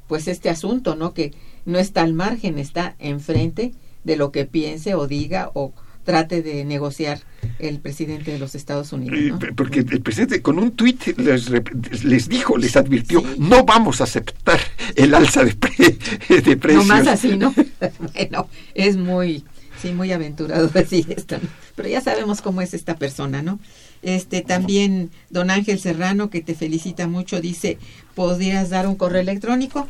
[0.09, 1.15] pues este asunto, ¿no?
[1.15, 1.33] Que
[1.65, 3.73] no está al margen, está enfrente
[4.05, 5.73] de lo que piense o diga o
[6.05, 7.21] trate de negociar
[7.61, 9.39] el presidente de los Estados Unidos, Eh, ¿no?
[9.55, 11.49] Porque el presidente con un tuit les,
[12.05, 13.27] les dijo, les advirtió, Sí.
[13.39, 14.59] no vamos a aceptar
[14.97, 15.97] el alza de, pre-
[16.41, 16.87] de precios.
[16.89, 17.55] No más así, ¿no?
[18.15, 19.45] bueno, es muy,
[19.81, 21.49] sí, muy aventurado decir esto, ¿no?
[21.77, 23.61] Pero ya sabemos cómo es esta persona, ¿no?
[24.03, 27.79] Este, también don Ángel Serrano, que te felicita mucho, dice,
[28.17, 29.87] ¿podrías dar un correo electrónico?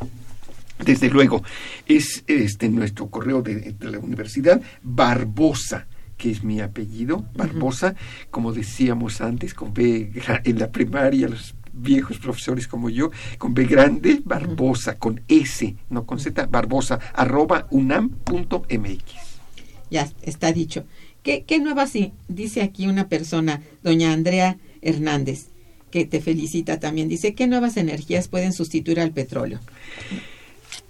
[0.79, 1.43] Desde luego,
[1.85, 7.95] es este nuestro correo de, de la universidad, Barbosa, que es mi apellido, Barbosa,
[8.31, 10.11] como decíamos antes, con B
[10.43, 16.05] en la primaria, los viejos profesores como yo, con B grande, Barbosa, con S, no
[16.05, 19.03] con Z, Barbosa, arroba unam.mx.
[19.89, 20.85] Ya está dicho.
[21.23, 21.93] ¿Qué, qué nuevas
[22.27, 25.47] dice aquí una persona, doña Andrea Hernández,
[25.91, 27.07] que te felicita también?
[27.07, 29.59] Dice, ¿qué nuevas energías pueden sustituir al petróleo?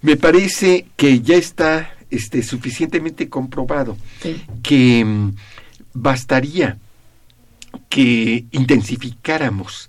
[0.04, 4.42] Me parece que ya está este, suficientemente comprobado Sí.
[4.62, 5.30] que mm,
[5.94, 6.76] bastaría
[7.88, 9.88] que intensificáramos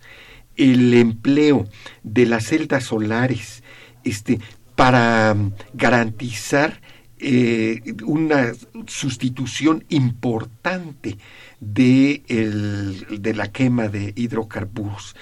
[0.55, 1.67] el empleo
[2.03, 3.61] de las celdas solares
[4.05, 4.39] este,
[4.75, 6.79] para mm, garantizar
[7.19, 8.53] eh, una
[8.87, 11.17] sustitución importante
[11.59, 15.15] de, el- de la quema de hidrocarburos.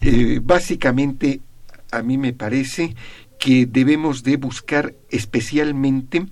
[0.00, 1.40] Eh, básicamente,
[1.90, 2.94] a mí me parece
[3.42, 6.24] que debemos de buscar especialmente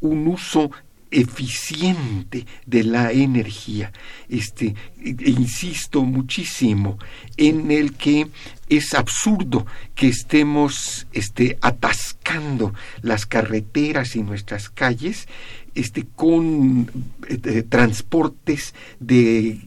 [0.00, 0.70] un uso
[1.10, 3.92] eficiente de la energía.
[4.28, 6.96] Este, e- insisto muchísimo
[7.36, 8.28] en el que
[8.68, 15.26] es absurdo que estemos este, atascando las carreteras y nuestras calles
[15.74, 16.88] este, con
[17.28, 19.58] eh, eh, transportes de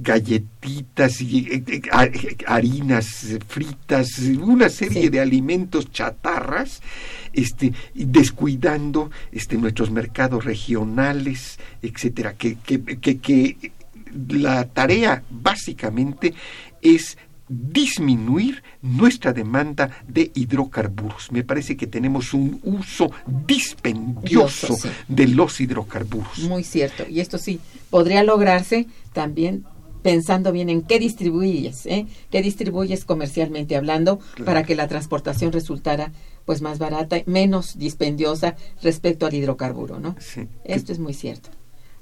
[0.00, 2.08] galletitas y eh, eh, ha-
[2.54, 5.08] harinas fritas, una serie Sí.
[5.08, 6.80] de alimentos chatarras,
[7.32, 13.72] este, descuidando este, nuestros mercados regionales, etcétera, que, que, que- que
[14.28, 16.32] la tarea básicamente
[16.80, 17.18] es
[17.50, 21.32] disminuir nuestra demanda de hidrocarburos.
[21.32, 23.10] Me parece que tenemos un uso
[23.46, 24.88] dispendioso Dioso, sí.
[25.08, 26.38] de los hidrocarburos.
[26.40, 27.04] Muy cierto.
[27.08, 27.58] Y esto sí
[27.90, 29.64] podría lograrse también
[30.02, 32.06] pensando bien en qué distribuyes, ¿eh?
[32.30, 36.12] qué distribuyes comercialmente hablando para que la transportación resultara
[36.44, 40.16] pues más barata, menos dispendiosa respecto al hidrocarburo, ¿no?
[40.18, 40.48] Sí.
[40.64, 41.50] Esto es muy cierto.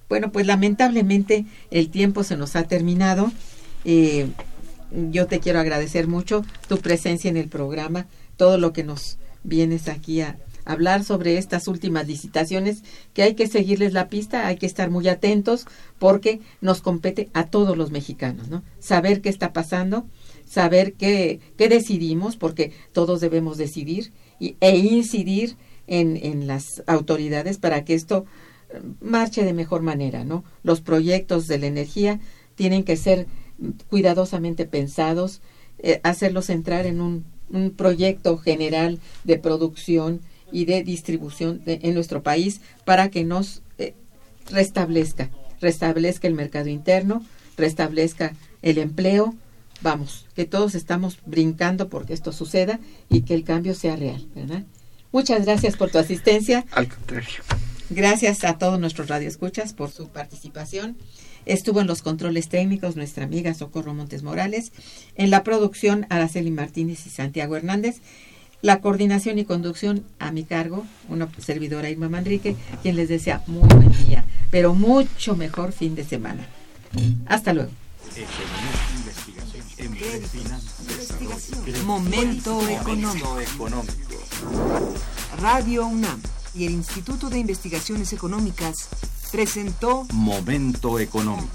[0.08, 3.32] Bueno, pues lamentablemente el tiempo se nos ha terminado.
[3.84, 4.28] Eh,
[5.10, 9.88] yo te quiero agradecer mucho tu presencia en el programa, todo lo que nos vienes
[9.88, 10.36] aquí a
[10.66, 12.82] hablar sobre estas últimas licitaciones,
[13.14, 15.66] que hay que seguirles la pista, hay que estar muy atentos
[15.98, 18.62] porque nos compete a todos los mexicanos, ¿no?
[18.78, 20.06] Saber qué está pasando,
[20.46, 25.56] saber qué, qué decidimos, porque todos debemos decidir y, e incidir
[25.86, 28.26] en, en las autoridades para que esto
[28.70, 30.44] eh, marche de mejor manera, ¿no?
[30.62, 32.20] Los proyectos de la energía
[32.56, 33.26] tienen que ser
[33.88, 35.40] cuidadosamente pensados,
[35.78, 40.20] eh, hacerlos entrar en un, un proyecto general de producción
[40.52, 43.94] y de distribución de- en nuestro país para que nos eh,
[44.50, 45.30] restablezca,
[45.60, 47.24] restablezca el mercado interno,
[47.56, 49.34] restablezca el empleo,
[49.82, 52.78] vamos, que todos estamos brincando porque esto suceda
[53.08, 54.64] y que el cambio sea real, ¿verdad?
[55.12, 56.64] Muchas gracias por tu asistencia.
[56.72, 57.28] Al contrario.
[57.90, 60.96] Gracias a todos nuestros radioescuchas por su participación.
[61.46, 64.72] Estuvo en los controles técnicos nuestra amiga Socorro Montes Morales,
[65.14, 68.00] en la producción Araceli Martínez y Santiago Hernández,
[68.62, 73.68] la coordinación y conducción a mi cargo, una servidora Irma Manrique, quien les desea muy
[73.68, 76.46] buen día, pero mucho mejor fin de semana.
[77.26, 77.70] Hasta luego.
[81.84, 83.38] Momento económico.
[85.40, 86.20] Radio UNAM
[86.54, 88.88] y el Instituto de Investigaciones Económicas
[89.30, 91.50] presentó Momento económico.